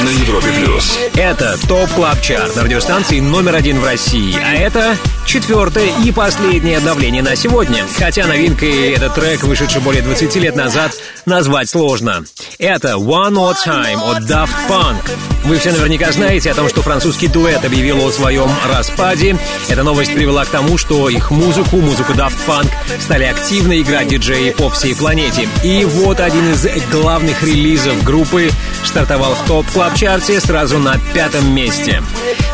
На 0.00 0.08
Европе 0.10 0.48
Плюс. 0.52 0.96
Это 1.16 1.58
Top 1.66 1.90
Club 1.90 2.20
Chart 2.20 2.54
на 2.54 2.62
радиостанции 2.62 3.18
номер 3.18 3.56
один 3.56 3.80
в 3.80 3.84
России. 3.84 4.36
А 4.40 4.54
это 4.54 4.96
четвертое 5.26 5.90
и 6.04 6.12
последнее 6.12 6.78
обновление 6.78 7.22
на 7.22 7.34
сегодня. 7.34 7.84
Хотя 7.98 8.26
новинкой 8.26 8.92
этот 8.92 9.14
трек, 9.14 9.42
вышедший 9.42 9.80
более 9.80 10.02
20 10.02 10.36
лет 10.36 10.54
назад, 10.54 10.92
назвать 11.26 11.68
сложно. 11.68 12.24
Это 12.58 12.92
One 12.92 13.32
More 13.32 13.56
Time 13.66 14.00
от 14.08 14.22
Daft 14.22 14.54
Punk. 14.68 15.10
Вы 15.44 15.58
все 15.58 15.72
наверняка 15.72 16.10
знаете 16.12 16.50
о 16.50 16.54
том, 16.54 16.68
что 16.68 16.82
французский 16.82 17.28
дуэт 17.28 17.64
объявил 17.64 18.06
о 18.06 18.10
своем 18.10 18.50
распаде. 18.66 19.36
Эта 19.68 19.82
новость 19.82 20.14
привела 20.14 20.44
к 20.44 20.48
тому, 20.48 20.78
что 20.78 21.08
их 21.08 21.30
музыку, 21.30 21.76
музыку 21.76 22.12
Daft 22.12 22.36
Punk, 22.46 22.68
стали 23.00 23.24
активно 23.24 23.80
играть 23.80 24.08
диджеи 24.08 24.50
по 24.50 24.70
всей 24.70 24.94
планете. 24.94 25.48
И 25.62 25.84
вот 25.84 26.20
один 26.20 26.52
из 26.52 26.66
главных 26.90 27.42
релизов 27.42 28.02
группы 28.04 28.50
стартовал 28.84 29.23
в 29.30 29.46
топ 29.46 29.66
клаб 29.70 29.94
чарте 29.94 30.40
сразу 30.40 30.78
на 30.78 30.98
пятом 31.14 31.54
месте. 31.54 32.02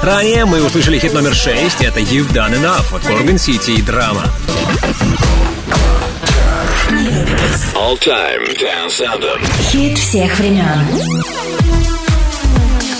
Ранее 0.02 0.44
мы 0.44 0.62
услышали 0.62 0.98
хит 0.98 1.12
номер 1.12 1.34
6, 1.34 1.82
это 1.82 2.00
You've 2.00 2.32
Done 2.32 2.60
Enough 2.60 2.94
от 2.94 3.02
Corgan 3.02 3.36
City 3.36 3.78
и 3.78 3.82
Драма. 3.82 4.24
All 7.74 7.98
Time 7.98 8.46
Dance 8.56 9.00
Anthem. 9.00 9.70
Хит 9.70 9.98
всех 9.98 10.38
времен. 10.38 10.86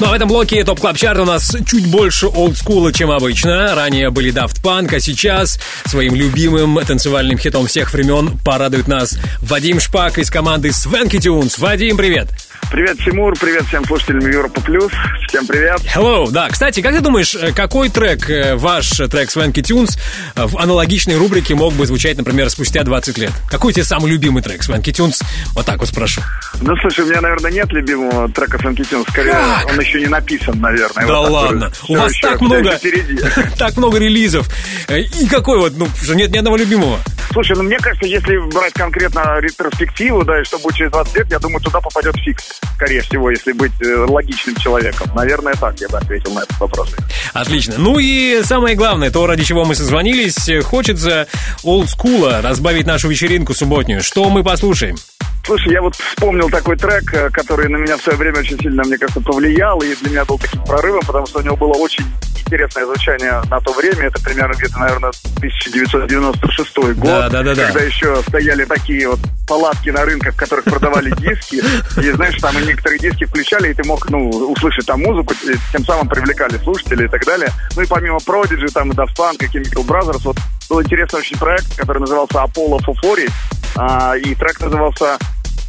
Ну 0.01 0.07
а 0.07 0.11
в 0.11 0.13
этом 0.15 0.29
блоке 0.29 0.65
топ 0.65 0.81
клаб 0.81 0.97
чарт 0.97 1.19
у 1.21 1.25
нас 1.27 1.55
чуть 1.67 1.87
больше 1.89 2.27
олдскула, 2.27 2.93
чем 2.93 3.11
обычно. 3.11 3.75
Ранее 3.75 4.11
были 4.11 4.33
Daft 4.33 4.63
Punk, 4.63 4.95
а 4.95 5.01
сейчас 5.01 5.61
своим 5.85 6.15
любимым 6.15 6.79
танцевальным 6.85 7.39
хитом 7.39 7.67
всех 7.67 7.93
времен 7.93 8.39
порадует 8.45 8.89
нас 8.89 9.19
Вадим 9.43 9.79
Шпак 9.79 10.19
из 10.19 10.31
команды 10.31 10.71
Swanky 10.71 11.19
Tunes. 11.19 11.61
Вадим, 11.61 11.99
привет! 11.99 12.29
Привет, 12.31 12.50
Тимур, 12.71 13.35
привет 13.41 13.65
всем 13.67 13.85
слушателям 13.85 14.21
Европа 14.31 14.61
Плюс. 14.61 14.93
Всем 15.27 15.45
привет. 15.45 15.81
Hello, 15.93 16.31
да. 16.31 16.49
Кстати, 16.49 16.81
как 16.81 16.95
ты 16.95 17.01
думаешь, 17.01 17.35
э, 17.35 17.53
какой 17.53 17.89
трек, 17.89 18.31
э, 18.31 18.55
ваш 18.55 18.91
трек 18.91 19.29
Swanky 19.29 19.55
Tunes 19.55 19.99
э, 20.37 20.47
в 20.47 20.57
аналогичной 20.57 21.17
рубрике 21.17 21.57
мог 21.57 21.73
бы 21.75 21.85
звучать, 21.87 22.17
например, 22.17 22.49
спустя 22.49 22.85
20 22.85 23.19
лет? 23.19 23.33
Какой 23.51 23.71
у 23.71 23.73
тебя 23.73 23.85
самый 23.85 24.13
любимый 24.13 24.41
трек 24.41 24.61
Swanky 24.61 24.93
Tunes? 24.93 25.21
Вот 25.55 25.67
так 25.67 25.81
вот 25.81 25.89
спрошу. 25.89 26.21
Ну, 26.61 26.77
слушай, 26.77 27.05
у 27.05 27.09
меня, 27.09 27.21
наверное, 27.21 27.51
нет 27.51 27.73
любимого 27.73 28.29
трека 28.29 28.57
Swanky 28.59 28.89
Tunes. 28.89 29.05
Скорее, 29.11 29.33
Как? 29.33 29.67
он 29.67 29.81
еще 29.81 30.01
не 30.01 30.07
написан, 30.09 30.61
наверное. 30.61 31.07
Да 31.07 31.19
Вот 31.19 31.25
такой 31.25 31.31
ладно, 31.31 31.71
всё 31.71 31.87
у 31.89 31.97
вас 31.97 32.13
еще 32.13 32.29
так 32.29 32.41
много, 32.41 32.79
так 33.59 33.77
много 33.77 33.99
релизов. 33.99 34.49
И 34.89 35.27
какой 35.29 35.59
вот, 35.59 35.73
ну, 35.77 35.89
нет 36.15 36.31
ни 36.31 36.39
одного 36.39 36.57
любимого? 36.57 37.01
Слушай, 37.33 37.57
ну 37.57 37.63
мне 37.63 37.79
кажется, 37.79 38.07
если 38.07 38.39
брать 38.53 38.73
конкретно 38.73 39.39
ретроспективу, 39.39 40.25
да, 40.25 40.41
и 40.41 40.45
что 40.45 40.59
будет 40.59 40.75
через 40.75 40.91
20 40.91 41.17
лет, 41.17 41.31
я 41.31 41.39
думаю, 41.39 41.61
туда 41.61 41.81
попадет 41.81 42.17
фикс, 42.17 42.60
скорее 42.75 43.03
всего, 43.03 43.31
если 43.31 43.53
быть 43.53 43.73
э, 43.81 44.07
логичным 44.09 44.57
человеком. 44.57 45.09
Наверное, 45.15 45.55
так 45.55 45.79
я 45.81 45.89
бы 45.89 45.99
ответил 45.99 46.33
на 46.33 46.41
этот 46.41 46.59
вопрос. 46.59 46.95
Отлично. 47.33 47.75
Ну 47.79 47.99
и 47.99 48.43
самое 48.43 48.75
главное, 48.77 49.11
то, 49.11 49.27
ради 49.27 49.45
чего 49.45 49.65
мы 49.65 49.75
созвонились, 49.75 50.49
хочется 50.65 51.27
олдскула 51.63 52.41
разбавить 52.43 52.87
нашу 52.87 53.09
вечеринку 53.09 53.55
субботнюю. 53.55 54.03
Что 54.03 54.29
мы 54.31 54.43
послушаем? 54.43 54.97
Слушай, 55.45 55.73
я 55.73 55.83
вот 55.83 55.95
вспомнил 55.97 56.49
такой 56.49 56.77
трек, 56.77 57.13
э, 57.15 57.31
который 57.31 57.69
на 57.69 57.77
меня 57.77 57.97
в 57.97 58.03
свое 58.03 58.19
время 58.19 58.41
очень 58.41 58.59
сильно, 58.59 58.83
мне 58.85 58.99
кажется, 58.99 59.21
повлиял, 59.21 59.81
и 59.81 59.95
для 59.95 60.11
меня 60.11 60.25
был 60.25 60.39
таким 60.39 60.63
прорывом, 60.65 61.01
потому 61.07 61.27
что 61.27 61.39
у 61.41 61.43
него 61.43 61.57
было 61.57 61.73
очень 61.73 62.05
интересное 62.51 62.85
звучание 62.85 63.43
на 63.49 63.61
то 63.61 63.73
время. 63.73 64.07
Это 64.07 64.21
примерно 64.23 64.55
где-то, 64.55 64.79
наверное, 64.79 65.13
1996 65.39 66.77
год. 66.97 67.05
Да, 67.05 67.29
да, 67.29 67.43
да, 67.43 67.55
да. 67.55 67.67
Когда 67.67 67.81
еще 67.81 68.23
стояли 68.29 68.65
такие 68.65 69.09
вот 69.09 69.21
палатки 69.47 69.91
на 69.91 70.05
рынках, 70.05 70.35
в 70.35 70.37
которых 70.37 70.65
продавали 70.65 71.11
диски. 71.11 71.63
И 72.01 72.11
знаешь, 72.13 72.37
там 72.41 72.59
и 72.59 72.67
некоторые 72.67 72.99
диски 72.99 73.25
включали, 73.25 73.71
и 73.71 73.75
ты 73.75 73.85
мог, 73.85 74.09
ну, 74.11 74.29
услышать 74.29 74.87
там 74.87 75.01
музыку, 75.01 75.35
тем 75.73 75.85
самым 75.85 76.09
привлекали 76.09 76.57
слушателей 76.59 77.07
и 77.07 77.09
так 77.09 77.25
далее. 77.25 77.51
Ну 77.77 77.83
и 77.83 77.87
помимо 77.87 78.19
Prodigy, 78.19 78.69
там 78.73 78.91
и 78.91 78.95
Daft 78.95 79.17
Punk, 79.17 79.45
и 79.45 79.47
Chemical 79.47 79.87
Brothers, 79.87 80.23
вот 80.25 80.37
был 80.69 80.83
интересный 80.83 81.21
очень 81.21 81.39
проект, 81.39 81.77
который 81.77 81.99
назывался 81.99 82.39
Apollo 82.39 82.79
Fufori, 82.87 83.29
а, 83.77 84.15
и 84.17 84.35
трек 84.35 84.61
назывался 84.61 85.19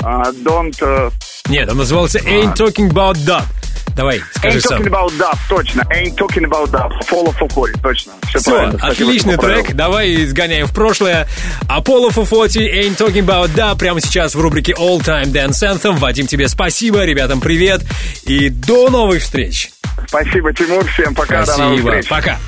а, 0.04 0.32
Don't... 0.32 0.76
э, 0.82 1.12
Нет, 1.50 1.70
он 1.70 1.78
назывался 1.78 2.20
Ain't 2.20 2.56
Talking 2.56 2.90
About 2.92 3.16
That. 3.26 3.44
Давай, 3.96 4.22
скажи 4.34 4.58
Ain't 4.60 4.62
сам. 4.62 4.82
talking 4.82 4.88
about 4.88 5.12
that, 5.20 5.38
точно. 5.50 5.82
Ain't 5.94 6.16
talking 6.16 6.46
about 6.46 6.72
that. 6.72 6.90
Follow 7.10 7.36
for 7.38 7.50
Corey, 7.54 7.74
точно. 7.84 8.14
Все, 8.30 8.40
Все, 8.40 8.52
правильно. 8.52 8.78
Спасибо, 8.80 9.10
отличный 9.10 9.36
поправил. 9.36 9.64
трек. 9.66 9.76
Давай 9.76 10.26
сгоняем 10.28 10.68
в 10.68 10.72
прошлое. 10.74 11.28
Apollo 11.68 12.12
Fufoti, 12.12 12.72
Ain't 12.74 12.96
Talking 12.98 13.26
About 13.26 13.50
That. 13.54 13.78
Прямо 13.78 14.00
сейчас 14.00 14.34
в 14.34 14.40
рубрике 14.40 14.72
All 14.74 15.02
Time 15.02 15.26
Dance 15.34 15.62
Anthem. 15.70 15.98
Вадим, 15.98 16.26
тебе 16.26 16.48
спасибо. 16.48 17.04
Ребятам 17.04 17.42
привет. 17.42 17.82
И 18.24 18.48
до 18.48 18.90
новых 18.90 19.22
встреч. 19.24 19.72
Спасибо, 20.08 20.54
Тимур. 20.54 20.86
Всем 20.88 21.14
пока. 21.14 21.46
До 21.46 21.58
новых 21.58 21.82
Спасибо. 21.82 22.02
встреч. 22.02 22.08
Пока. 22.08 22.40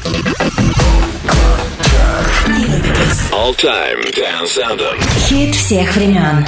All 3.44 3.54
Time 3.54 4.00
Dance 4.16 4.58
Anthem. 4.58 4.98
Хит 5.28 5.54
всех 5.54 5.94
времен. 5.98 6.46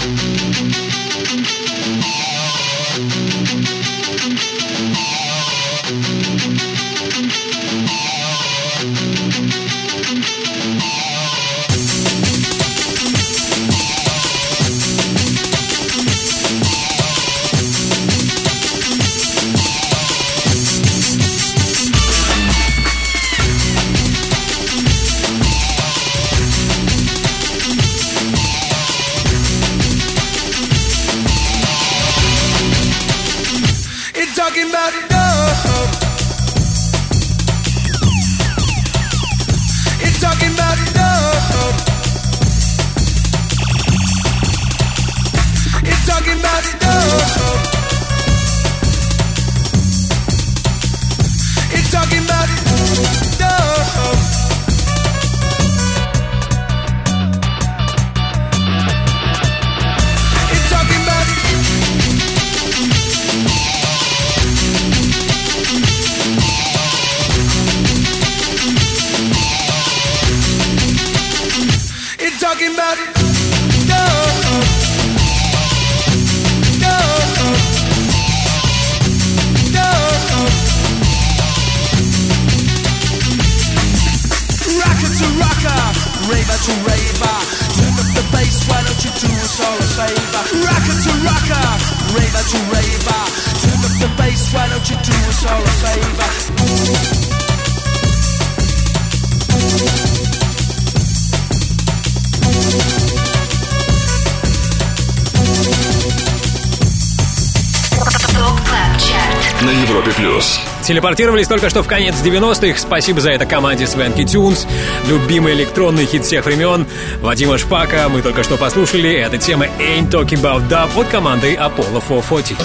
Телепортировались 110.85 111.47
только 111.47 111.71
что 111.71 111.81
в 111.81 111.87
конец 111.87 112.13
90-х. 112.23 112.77
Спасибо 112.77 113.19
за 113.19 113.31
это 113.31 113.47
команде 113.47 113.87
Свенки 113.87 114.23
Тюнс. 114.23 114.67
Любимый 115.07 115.53
электронный 115.53 116.05
хит 116.05 116.23
всех 116.23 116.45
времен. 116.45 116.85
Вадима 117.21 117.57
Шпака 117.57 118.07
мы 118.07 118.21
только 118.21 118.43
что 118.43 118.55
послушали. 118.55 119.11
Это 119.11 119.39
тема 119.39 119.65
Ain't 119.79 120.11
Talking 120.11 120.41
About 120.41 120.69
Dub 120.69 120.89
от 120.95 121.07
команды 121.07 121.55
Apollo 121.55 122.03
440. 122.07 122.55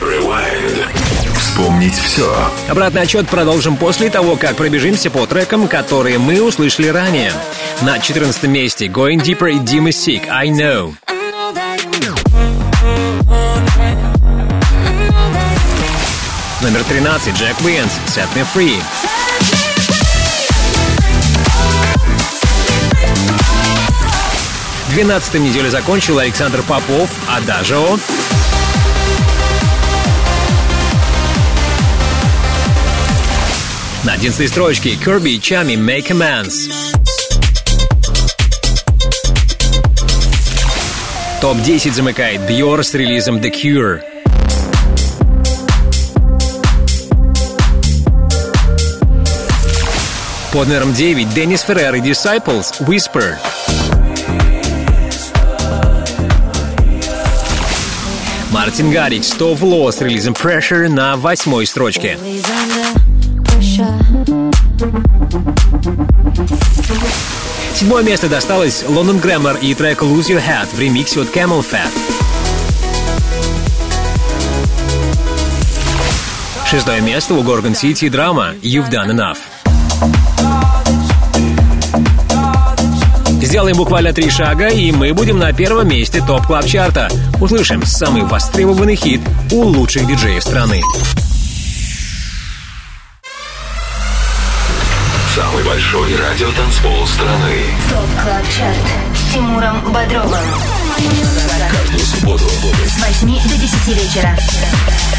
Rewind. 0.00 0.86
Вспомнить 1.34 1.94
все. 1.94 2.30
Обратный 2.68 3.02
отчет 3.02 3.26
продолжим 3.26 3.78
после 3.78 4.10
того, 4.10 4.36
как 4.36 4.56
пробежимся 4.56 5.10
по 5.10 5.24
трекам, 5.24 5.66
которые 5.66 6.18
мы 6.18 6.42
услышали 6.42 6.88
ранее. 6.88 7.32
На 7.80 7.98
14 7.98 8.42
месте 8.44 8.88
Going 8.88 9.22
Deeper 9.22 9.50
и 9.50 9.58
Dima 9.60 9.88
Sick 9.88 10.28
I 10.28 10.48
Know. 10.48 10.94
Номер 16.64 16.82
13 16.84 17.36
Jack 17.36 17.60
Wins 17.62 18.00
Set 18.06 18.26
Me 18.34 18.46
Free. 18.54 18.82
Двенадцатую 24.88 25.44
неделю 25.44 25.68
закончил 25.68 26.20
Александр 26.20 26.62
Попов 26.62 27.10
Адажио. 27.28 27.98
На 34.04 34.14
11 34.14 34.48
строчке 34.48 34.94
Curbi 34.94 35.32
и 35.32 35.38
Tchami 35.38 35.76
Make 35.76 36.12
Amends. 36.12 36.70
Топ-10 41.42 41.92
замыкает 41.92 42.40
Björk 42.50 42.84
с 42.84 42.94
релизом 42.94 43.36
The 43.36 43.52
Cure. 43.52 44.13
Под 50.54 50.68
номером 50.68 50.92
9 50.92 51.34
Деннис 51.34 51.62
Феррер 51.62 51.96
и 51.96 52.00
Disciples 52.00 52.78
Whisper. 52.78 53.34
Мартин 58.52 58.92
Гаррикс, 58.92 59.30
Тов 59.30 59.62
Ло 59.62 59.90
с 59.90 60.00
релизом 60.00 60.34
Pressure 60.34 60.88
на 60.88 61.16
восьмой 61.16 61.66
строчке. 61.66 62.16
Седьмое 67.74 68.04
место 68.04 68.28
досталось 68.28 68.84
Лондон 68.86 69.18
Грэммер 69.18 69.56
и 69.56 69.74
трек 69.74 70.02
Lose 70.02 70.28
Your 70.28 70.40
Head 70.40 70.68
в 70.72 70.78
ремиксе 70.78 71.22
от 71.22 71.34
Camel 71.34 71.66
Fat. 71.68 71.90
Шестое 76.64 77.00
место 77.00 77.34
у 77.34 77.42
Горгон 77.42 77.74
Сити 77.74 78.08
драма 78.08 78.54
You've 78.62 78.88
Done 78.88 79.10
Enough. 79.10 79.38
Сделаем 83.54 83.76
буквально 83.76 84.12
три 84.12 84.30
шага, 84.30 84.66
и 84.66 84.90
мы 84.90 85.14
будем 85.14 85.38
на 85.38 85.52
первом 85.52 85.86
месте 85.86 86.20
топ 86.26 86.44
клаб 86.44 86.66
чарта 86.66 87.08
Услышим 87.40 87.86
самый 87.86 88.24
востребованный 88.24 88.96
хит 88.96 89.20
у 89.52 89.62
лучших 89.62 90.08
диджеев 90.08 90.42
страны. 90.42 90.82
Самый 95.36 95.62
большой 95.62 96.16
радиотанцпол 96.16 97.06
страны. 97.06 97.54
ТОП 97.90 98.24
КЛАБ 98.24 98.44
ЧАРТ 98.58 98.76
с 99.14 99.32
Тимуром 99.32 99.92
Бодровым. 99.92 100.44
Каждую 101.70 102.00
субботу 102.00 102.50
С 102.84 103.22
8 103.22 103.48
до 103.50 103.56
10 103.56 103.86
вечера. 103.86 104.36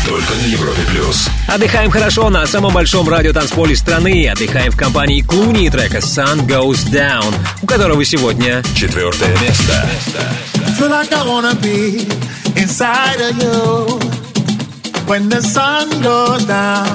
Только 0.05 0.34
на 0.34 0.45
Европе+. 0.47 0.81
плюс. 0.91 1.27
Отдыхаем 1.47 1.91
хорошо 1.91 2.30
на 2.30 2.45
самом 2.47 2.73
большом 2.73 3.07
радиотанцполе 3.07 3.76
страны. 3.76 4.27
Отдыхаем 4.27 4.72
в 4.72 4.77
компании 4.77 5.22
Клуни 5.22 5.65
и 5.65 5.69
трека 5.69 5.97
Sun 5.97 6.45
Goes 6.47 6.89
Down, 6.91 7.34
у 7.61 7.67
которого 7.67 8.03
сегодня 8.03 8.63
Четвертое 8.76 9.35
место. 9.41 9.88
Feel 10.77 10.89
like 10.89 11.11
I 11.13 11.26
wanna 11.26 11.55
be 11.61 12.07
inside 12.55 13.22
of 13.22 13.41
you 13.41 13.99
when 15.07 15.30
the 15.30 15.41
sun 15.41 15.89
goes 16.01 16.45
down. 16.45 16.88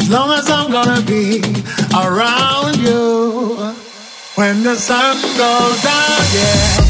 As 0.00 0.08
long 0.08 0.30
as 0.30 0.48
I'm 0.48 0.70
gonna 0.70 1.00
be 1.02 1.42
around 1.92 2.76
you 2.76 3.74
when 4.36 4.62
the 4.62 4.76
sun 4.76 5.16
goes 5.36 5.82
down, 5.82 6.22
yeah. 6.32 6.85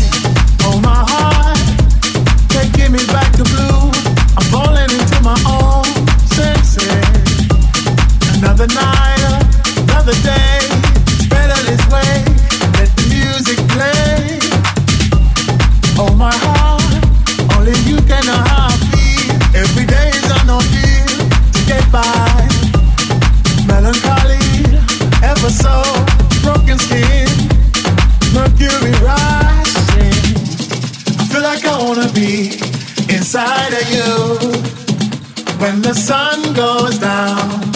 Inside 33.36 33.72
of 33.72 33.90
you. 33.90 34.38
When 35.58 35.82
the 35.82 35.92
sun 35.92 36.54
goes 36.54 36.98
down. 36.98 37.75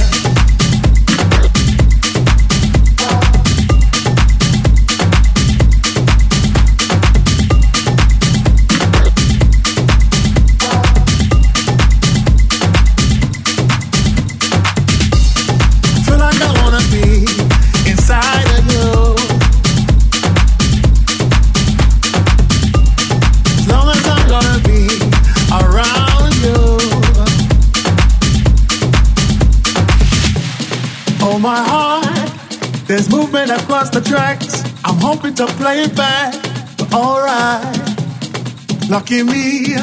My 31.41 31.57
heart, 31.57 32.05
there's 32.87 33.09
movement 33.09 33.49
across 33.49 33.89
the 33.89 34.01
tracks. 34.01 34.63
I'm 34.85 34.97
hoping 34.97 35.33
to 35.35 35.47
play 35.47 35.81
it 35.81 35.95
back, 35.95 36.33
but 36.77 36.93
alright. 36.93 37.77
Lucky 38.89 39.23
me, 39.23 39.75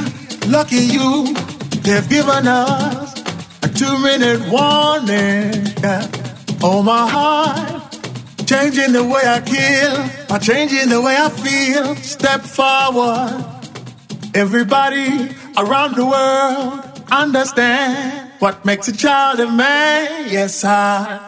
lucky 0.46 0.76
you, 0.76 1.34
they've 1.82 2.08
given 2.08 2.46
us 2.46 3.20
a 3.62 3.68
two 3.68 3.98
minute 3.98 4.40
warning. 4.48 5.66
Oh, 6.62 6.82
my 6.82 7.08
heart, 7.08 7.96
changing 8.46 8.92
the 8.92 9.02
way 9.02 9.22
I 9.24 9.40
kill, 9.40 10.26
by 10.28 10.38
changing 10.38 10.88
the 10.88 11.00
way 11.00 11.16
I 11.18 11.28
feel. 11.28 11.96
Step 11.96 12.42
forward. 12.42 13.44
Everybody 14.34 15.34
around 15.56 15.96
the 15.96 16.06
world 16.06 17.02
understand 17.10 18.30
what 18.38 18.64
makes 18.64 18.86
a 18.88 18.96
child 18.96 19.40
a 19.40 19.50
man. 19.50 20.28
Yes, 20.30 20.64
I, 20.64 21.27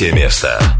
Третье 0.00 0.14
место. 0.16 0.79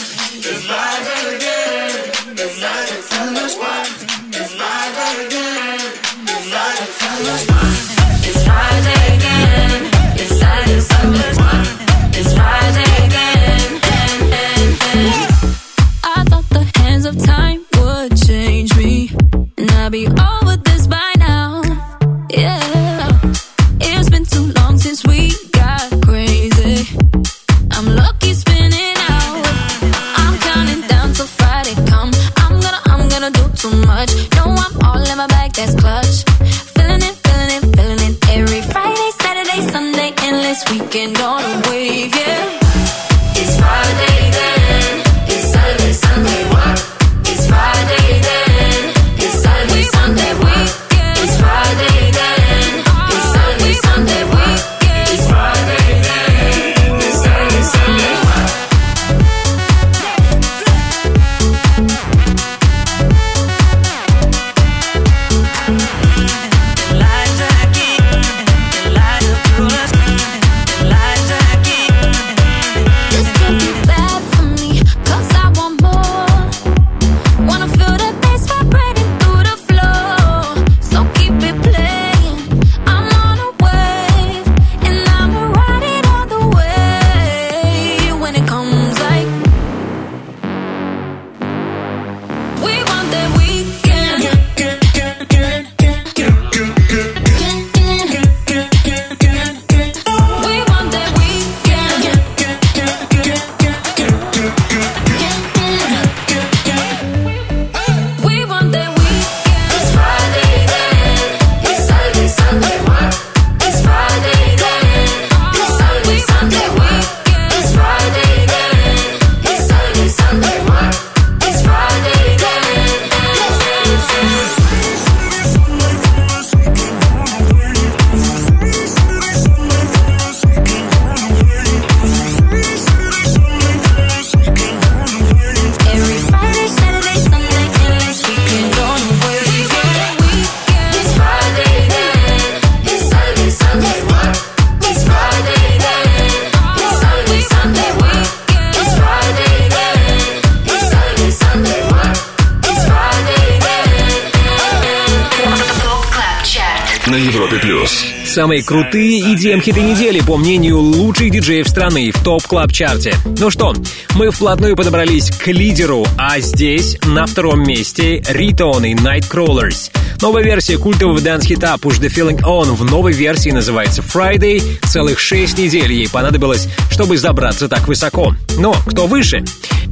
Самые 158.51 158.63
крутые 158.63 159.21
EDM-хиты 159.33 159.79
недели, 159.79 160.19
по 160.19 160.35
мнению 160.35 160.79
лучших 160.79 161.31
диджеев 161.31 161.69
страны 161.69 162.11
в 162.11 162.21
Top 162.21 162.41
Club 162.41 162.68
Chart 162.68 163.02
е. 163.02 163.15
Ну 163.39 163.49
что, 163.49 163.73
мы 164.15 164.29
вплотную 164.29 164.75
подобрались 164.75 165.31
к 165.31 165.47
лидеру, 165.47 166.05
а 166.17 166.37
здесь 166.41 166.97
на 167.05 167.25
втором 167.27 167.63
месте 167.63 168.21
Riton 168.27 168.83
и 168.83 168.93
Nightcrawlers. 168.93 170.00
Новая 170.21 170.43
версия 170.43 170.77
культового 170.77 171.19
dance-хита 171.19 171.75
Push 171.81 171.99
the 171.99 172.07
Feeling 172.07 172.41
On 172.43 172.71
в 172.75 172.83
новой 172.83 173.11
версии 173.11 173.49
называется 173.49 174.03
Friday. 174.03 174.61
Целых 174.87 175.19
шесть 175.19 175.57
недель 175.57 175.91
ей 175.91 176.07
понадобилось, 176.07 176.67
чтобы 176.91 177.17
забраться 177.17 177.67
так 177.67 177.87
высоко. 177.87 178.35
Но 178.57 178.73
кто 178.85 179.07
выше? 179.07 179.43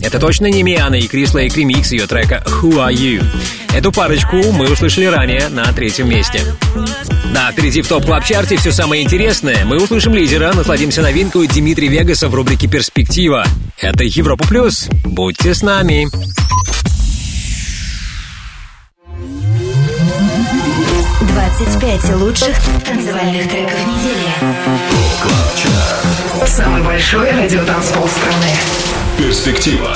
Это 0.04 0.20
точно 0.20 0.46
не 0.46 0.62
Миана 0.62 0.96
и 0.96 1.08
Chris 1.08 1.34
Lake 1.34 1.58
ремикс 1.58 1.92
ее 1.92 2.06
трека 2.06 2.44
Who 2.46 2.74
Are 2.74 2.94
You. 2.94 3.24
Эту 3.74 3.92
парочку 3.92 4.36
мы 4.52 4.72
услышали 4.72 5.06
ранее 5.06 5.50
на 5.50 5.66
третьем 5.74 6.08
месте. 6.08 6.42
Да, 7.34 7.52
впереди 7.52 7.82
в 7.82 7.88
топ 7.88 8.06
клаб 8.06 8.24
чарте 8.24 8.56
все 8.58 8.72
самое 8.72 9.02
интересное. 9.02 9.66
Мы 9.66 9.82
услышим 9.82 10.14
лидера, 10.14 10.54
насладимся 10.54 11.02
новинкой 11.02 11.48
Дмитрия 11.48 11.88
Вегаса 11.88 12.30
в 12.30 12.36
рубрике 12.36 12.68
«Перспектива». 12.68 13.46
Это 13.80 14.04
Европа 14.04 14.48
Плюс. 14.48 14.90
Будьте 15.06 15.56
с 15.56 15.64
нами. 15.64 16.08
Двадцать 21.60 21.82
пять 21.82 22.16
лучших 22.16 22.56
танцевальных 22.86 23.50
треков 23.50 23.80
недели. 23.86 24.34
Самый 26.48 26.82
большой 26.84 27.30
радиотанцпол 27.32 28.08
страны. 28.08 28.48
Перспектива. 29.18 29.94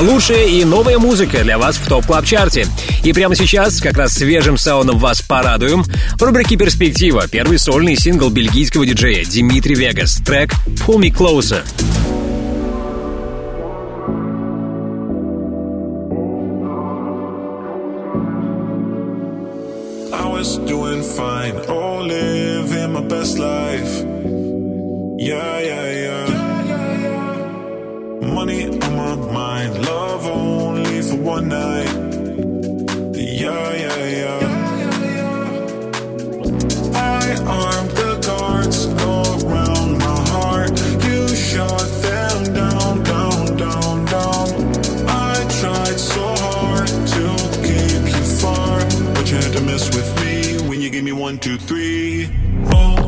Лучшая 0.00 0.46
и 0.46 0.64
новая 0.64 0.98
музыка 0.98 1.42
для 1.42 1.58
вас 1.58 1.76
в 1.76 1.86
топ 1.86 2.06
клаб 2.06 2.24
чарте 2.24 2.66
И 3.04 3.12
прямо 3.12 3.36
сейчас, 3.36 3.82
как 3.82 3.98
раз 3.98 4.14
свежим 4.14 4.56
саундом 4.56 4.98
вас 4.98 5.20
порадуем. 5.20 5.84
В 6.14 6.22
рубрике 6.22 6.56
«Перспектива» 6.56 7.28
первый 7.28 7.58
сольный 7.58 7.94
сингл 7.94 8.30
бельгийского 8.30 8.86
диджея 8.86 9.26
Димитри 9.26 9.74
Вегас. 9.74 10.22
Трек 10.24 10.54
«Pull 10.86 11.00
Me 11.00 11.14
Closer». 11.14 11.62
Best 23.22 23.38
life. 23.38 23.94
Yeah, 25.16 25.60
yeah, 25.60 25.88
yeah. 26.06 26.26
Money 28.34 28.66
on 28.66 28.96
my 28.96 29.14
mind, 29.32 29.72
love 29.86 30.26
only 30.26 31.02
for 31.02 31.18
one 31.34 31.46
night. 31.46 31.94
Yeah, 33.14 33.74
yeah, 33.84 34.06
yeah. 34.20 34.40
I 36.96 37.36
armed 37.46 37.92
the 38.02 38.12
guards 38.26 38.86
around 38.86 39.98
my 39.98 40.20
heart. 40.34 40.74
You 41.06 41.28
shot 41.28 41.86
them 42.06 42.38
down, 42.60 43.04
down, 43.04 43.56
down, 43.56 44.04
down. 44.16 44.48
I 45.06 45.34
tried 45.60 45.98
so 46.14 46.24
hard 46.46 46.88
to 47.14 47.24
keep 47.66 48.02
you 48.16 48.24
far, 48.42 48.74
but 49.14 49.24
you 49.30 49.36
had 49.36 49.52
to 49.52 49.62
mess 49.62 49.94
with 49.94 50.10
me 50.22 50.32
when 50.68 50.80
you 50.80 50.90
gave 50.90 51.04
me 51.04 51.12
one, 51.12 51.38
two, 51.38 51.56
three. 51.56 52.28
Oh, 52.74 53.01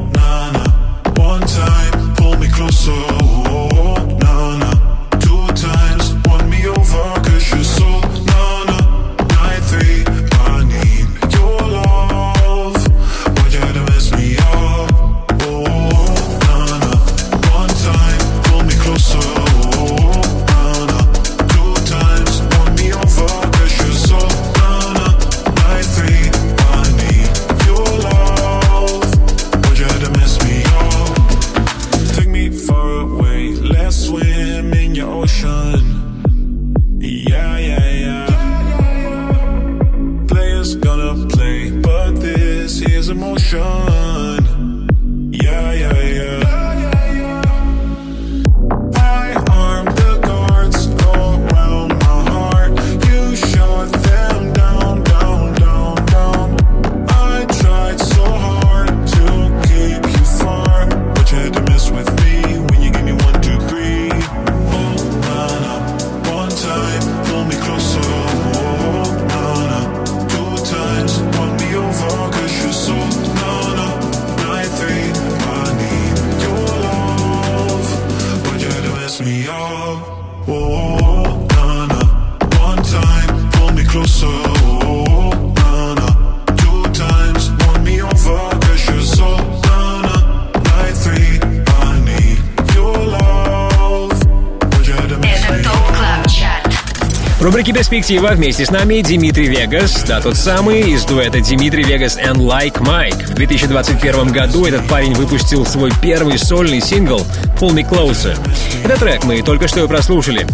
«Перспектива» 97.95 98.33
вместе 98.35 98.67
с 98.67 98.73
нами 98.73 99.03
Димитрий 99.03 99.47
Вегас, 99.47 100.03
да 100.03 100.21
тот 100.21 100.35
самый 100.35 100.81
из 100.81 101.05
дуэта 101.05 101.41
Димитрий 101.41 101.85
Вегас 101.85 102.19
and 102.19 102.39
Like 102.39 102.81
Mike. 102.81 103.27
В 103.29 103.35
2021 103.35 104.33
году 104.33 104.67
этот 104.67 104.85
парень 104.89 105.15
выпустил 105.15 105.65
свой 105.65 105.93
первый 106.03 106.37
сольный 106.37 106.81
сингл 106.81 107.25
«Pull 107.61 107.71
Me 107.71 107.89
Closer». 107.89 108.37
Этот 108.85 108.99
трек 108.99 109.23
мы 109.23 109.43
только 109.43 109.69
что 109.69 109.85
и 109.85 109.87
прослушали. 109.87 110.45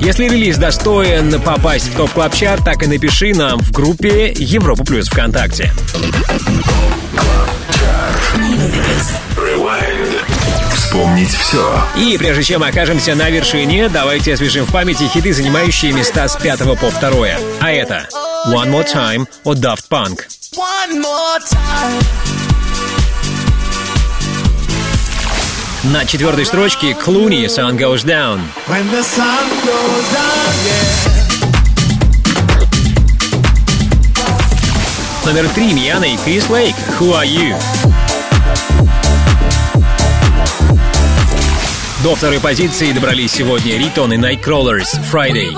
Если 0.00 0.28
релиз 0.28 0.56
достоин 0.56 1.40
попасть 1.40 1.86
в 1.86 1.96
топ 1.96 2.10
клаб 2.10 2.34
чарт 2.34 2.64
так 2.64 2.82
и 2.82 2.88
напиши 2.88 3.32
нам 3.32 3.60
в 3.60 3.70
группе 3.70 4.34
Европа 4.36 4.84
Плюс 4.84 5.08
ВКонтакте. 5.08 5.72
Rewind. 8.34 9.27
Вспомнить 10.88 11.34
все. 11.34 11.84
И 11.98 12.16
прежде 12.16 12.42
чем 12.44 12.62
окажемся 12.62 13.14
на 13.14 13.28
вершине, 13.28 13.90
давайте 13.90 14.32
освежим 14.32 14.64
в 14.64 14.72
памяти 14.72 15.02
хиты, 15.02 15.34
занимающие 15.34 15.92
места 15.92 16.26
с 16.26 16.34
пятого 16.36 16.76
по 16.76 16.90
второе. 16.90 17.38
А 17.60 17.70
это 17.70 18.08
«One 18.46 18.70
More 18.70 18.90
Time» 18.90 19.26
от 19.44 19.58
Daft 19.58 19.84
Punk. 19.90 20.20
One 20.56 21.02
more 21.02 21.42
time. 21.46 22.02
На 25.92 26.06
четвертой 26.06 26.46
строчке 26.46 26.94
Клуни 26.94 27.44
«Sun 27.44 27.76
Goes 27.76 28.06
Down». 28.06 28.40
When 28.66 28.90
the 28.90 29.02
sun 29.02 29.46
goes 29.66 30.10
down, 30.14 30.54
yeah. 30.64 31.18
Номер 35.26 35.50
три 35.50 35.74
Мьяна 35.74 36.04
и 36.04 36.16
Крис 36.16 36.48
Лейк 36.48 36.74
«Who 36.98 37.12
Are 37.12 37.26
You?». 37.26 37.54
До 42.08 42.14
второй 42.14 42.40
позиции 42.40 42.92
добрались 42.92 43.32
сегодня 43.32 43.76
Ритон 43.76 44.10
и 44.14 44.16
Nightcrawlers 44.16 44.98
«Friday». 45.12 45.54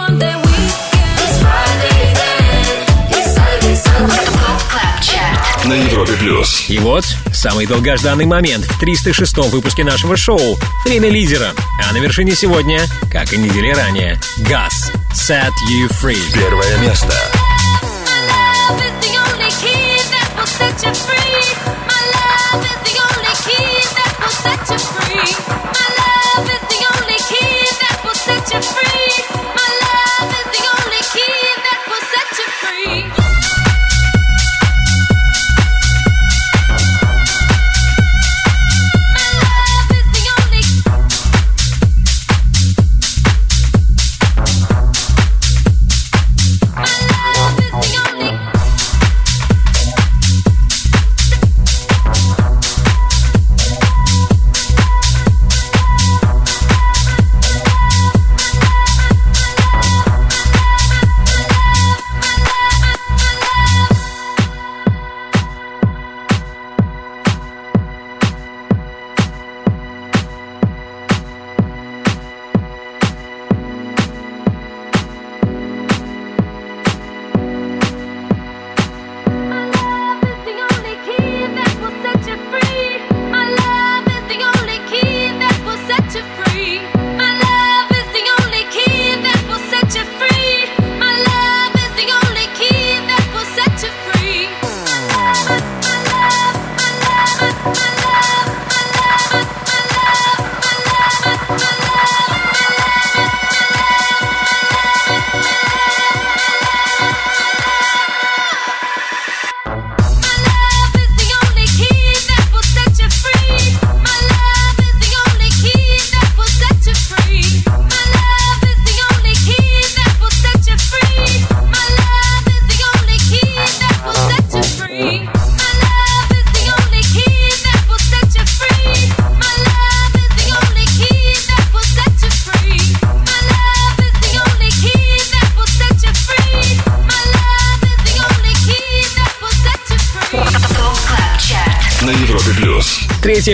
На 5.65 5.75
Европе 5.75 6.15
плюс. 6.15 6.65
И 6.69 6.81
вот 6.81 7.05
самый 7.33 7.67
долгожданный 7.67 8.27
момент 8.27 8.65
в 8.65 8.83
306-м 8.83 9.49
выпуске 9.51 9.85
нашего 9.85 10.17
шоу 10.17 10.59
«Время 10.85 11.09
лидера». 11.09 11.53
А 11.89 11.93
на 11.93 11.99
вершине 11.99 12.35
сегодня, 12.35 12.81
как 13.13 13.33
и 13.33 13.39
недели 13.39 13.71
ранее, 13.71 14.21
«Gas» 14.41 14.93
«Set 15.15 15.53
You 15.71 15.89
Free». 16.03 16.19
Первое 16.35 16.79
место. 16.79 17.15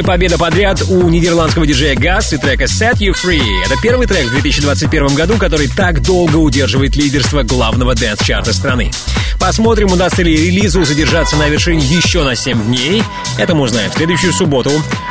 Победа 0.07 0.39
подряд 0.39 0.83
у 0.89 1.09
нидерландского 1.09 1.67
диджея 1.67 1.97
Guz 1.97 2.33
и 2.33 2.39
трека 2.39 2.65
Set 2.65 2.99
You 2.99 3.13
Free. 3.13 3.43
Это 3.65 3.75
первый 3.83 4.07
трек 4.07 4.27
в 4.27 4.31
2021 4.31 5.15
году, 5.15 5.37
который 5.37 5.69
так 5.69 6.01
долго 6.01 6.37
удерживает 6.37 6.97
лидерство 6.97 7.43
главного 7.43 7.95
dance-чарта 7.95 8.53
страны. 8.55 8.93
Посмотрим, 9.39 9.93
удастся 9.93 10.23
ли 10.23 10.35
релизу 10.35 10.85
задержаться 10.85 11.37
на 11.37 11.49
вершине 11.49 11.85
еще 11.85 12.23
на 12.23 12.37
7 12.37 12.67
дней. 12.67 13.03
Это 13.37 13.55
мы 13.55 13.63
узнаем 13.63 13.91
в 13.91 13.95
следующую 13.95 14.33
субботу. 14.33 14.71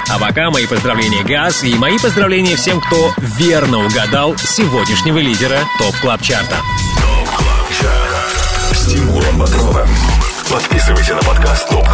А 0.09 0.17
пока 0.17 0.49
мои 0.49 0.65
поздравления 0.65 1.23
Guz 1.23 1.63
и 1.63 1.75
мои 1.75 1.99
поздравления 1.99 2.55
всем, 2.55 2.79
кто 2.79 3.13
верно 3.17 3.85
угадал 3.85 4.35
сегодняшнего 4.37 5.19
лидера 5.19 5.59
Top 5.77 5.95
Club 6.01 6.21
Chart 6.21 6.47
а. 6.47 6.57
Подписывайся 10.49 11.15
на 11.15 11.21
подкаст 11.21 11.67
ТОП 11.69 11.84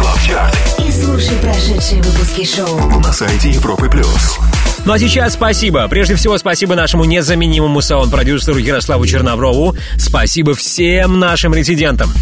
слушай 1.22 1.38
прошедшие 1.38 2.02
выпуски 2.02 2.44
шоу 2.44 3.00
на 3.00 3.12
сайте 3.12 3.50
Европы 3.50 3.88
Плюс. 3.88 4.38
Ну 4.84 4.92
а 4.92 4.98
сейчас 4.98 5.34
спасибо. 5.34 5.86
Прежде 5.86 6.16
всего, 6.16 6.36
спасибо 6.38 6.74
нашему 6.74 7.04
незаменимому 7.04 7.80
саунд-продюсеру 7.80 8.58
Ярославу 8.58 9.06
Черноброву. 9.06 9.76
Спасибо 9.96 10.54
всем 10.54 11.20
нашим 11.20 11.54
резидентам. 11.54 12.12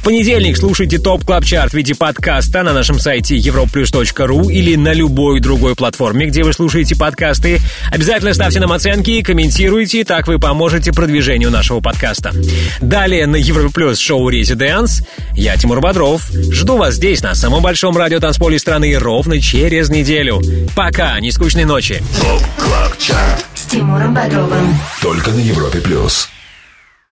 В 0.00 0.02
понедельник 0.02 0.56
слушайте 0.56 0.98
Top 0.98 1.26
Club 1.26 1.44
Chart 1.44 1.72
в 1.72 1.74
виде 1.74 1.94
подкаста 1.94 2.62
на 2.62 2.72
нашем 2.72 2.98
сайте 2.98 3.36
europaplus.ru 3.36 4.50
или 4.50 4.74
на 4.74 4.94
любой 4.94 5.40
другой 5.40 5.76
платформе, 5.76 6.24
где 6.24 6.42
вы 6.42 6.54
слушаете 6.54 6.96
подкасты. 6.96 7.60
Обязательно 7.92 8.32
ставьте 8.32 8.60
нам 8.60 8.72
оценки, 8.72 9.20
комментируйте, 9.20 10.04
так 10.04 10.26
вы 10.26 10.38
поможете 10.38 10.94
продвижению 10.94 11.50
нашего 11.50 11.80
подкаста. 11.80 12.32
Далее 12.80 13.26
на 13.26 13.36
Европе 13.36 13.74
Плюс 13.74 13.98
шоу 13.98 14.30
«Residence». 14.30 15.02
Я 15.34 15.58
Тимур 15.58 15.82
Бодров. 15.82 16.30
Жду 16.32 16.78
вас 16.78 16.94
здесь, 16.94 17.20
на 17.20 17.34
самом 17.34 17.62
большом 17.62 17.94
радиотанцполе 17.94 18.58
страны, 18.58 18.98
ровно 18.98 19.38
через 19.38 19.90
неделю. 19.90 20.40
Пока, 20.74 21.20
нескучной 21.20 21.66
ночи. 21.66 22.02
Top 22.22 22.42
Club 22.56 22.96
Chart. 22.96 23.44
с 23.54 23.64
Тимуром 23.64 24.14
Бодровым. 24.14 24.78
Только 25.02 25.30
на 25.30 25.40
Европе 25.40 25.80
Плюс. 25.80 26.29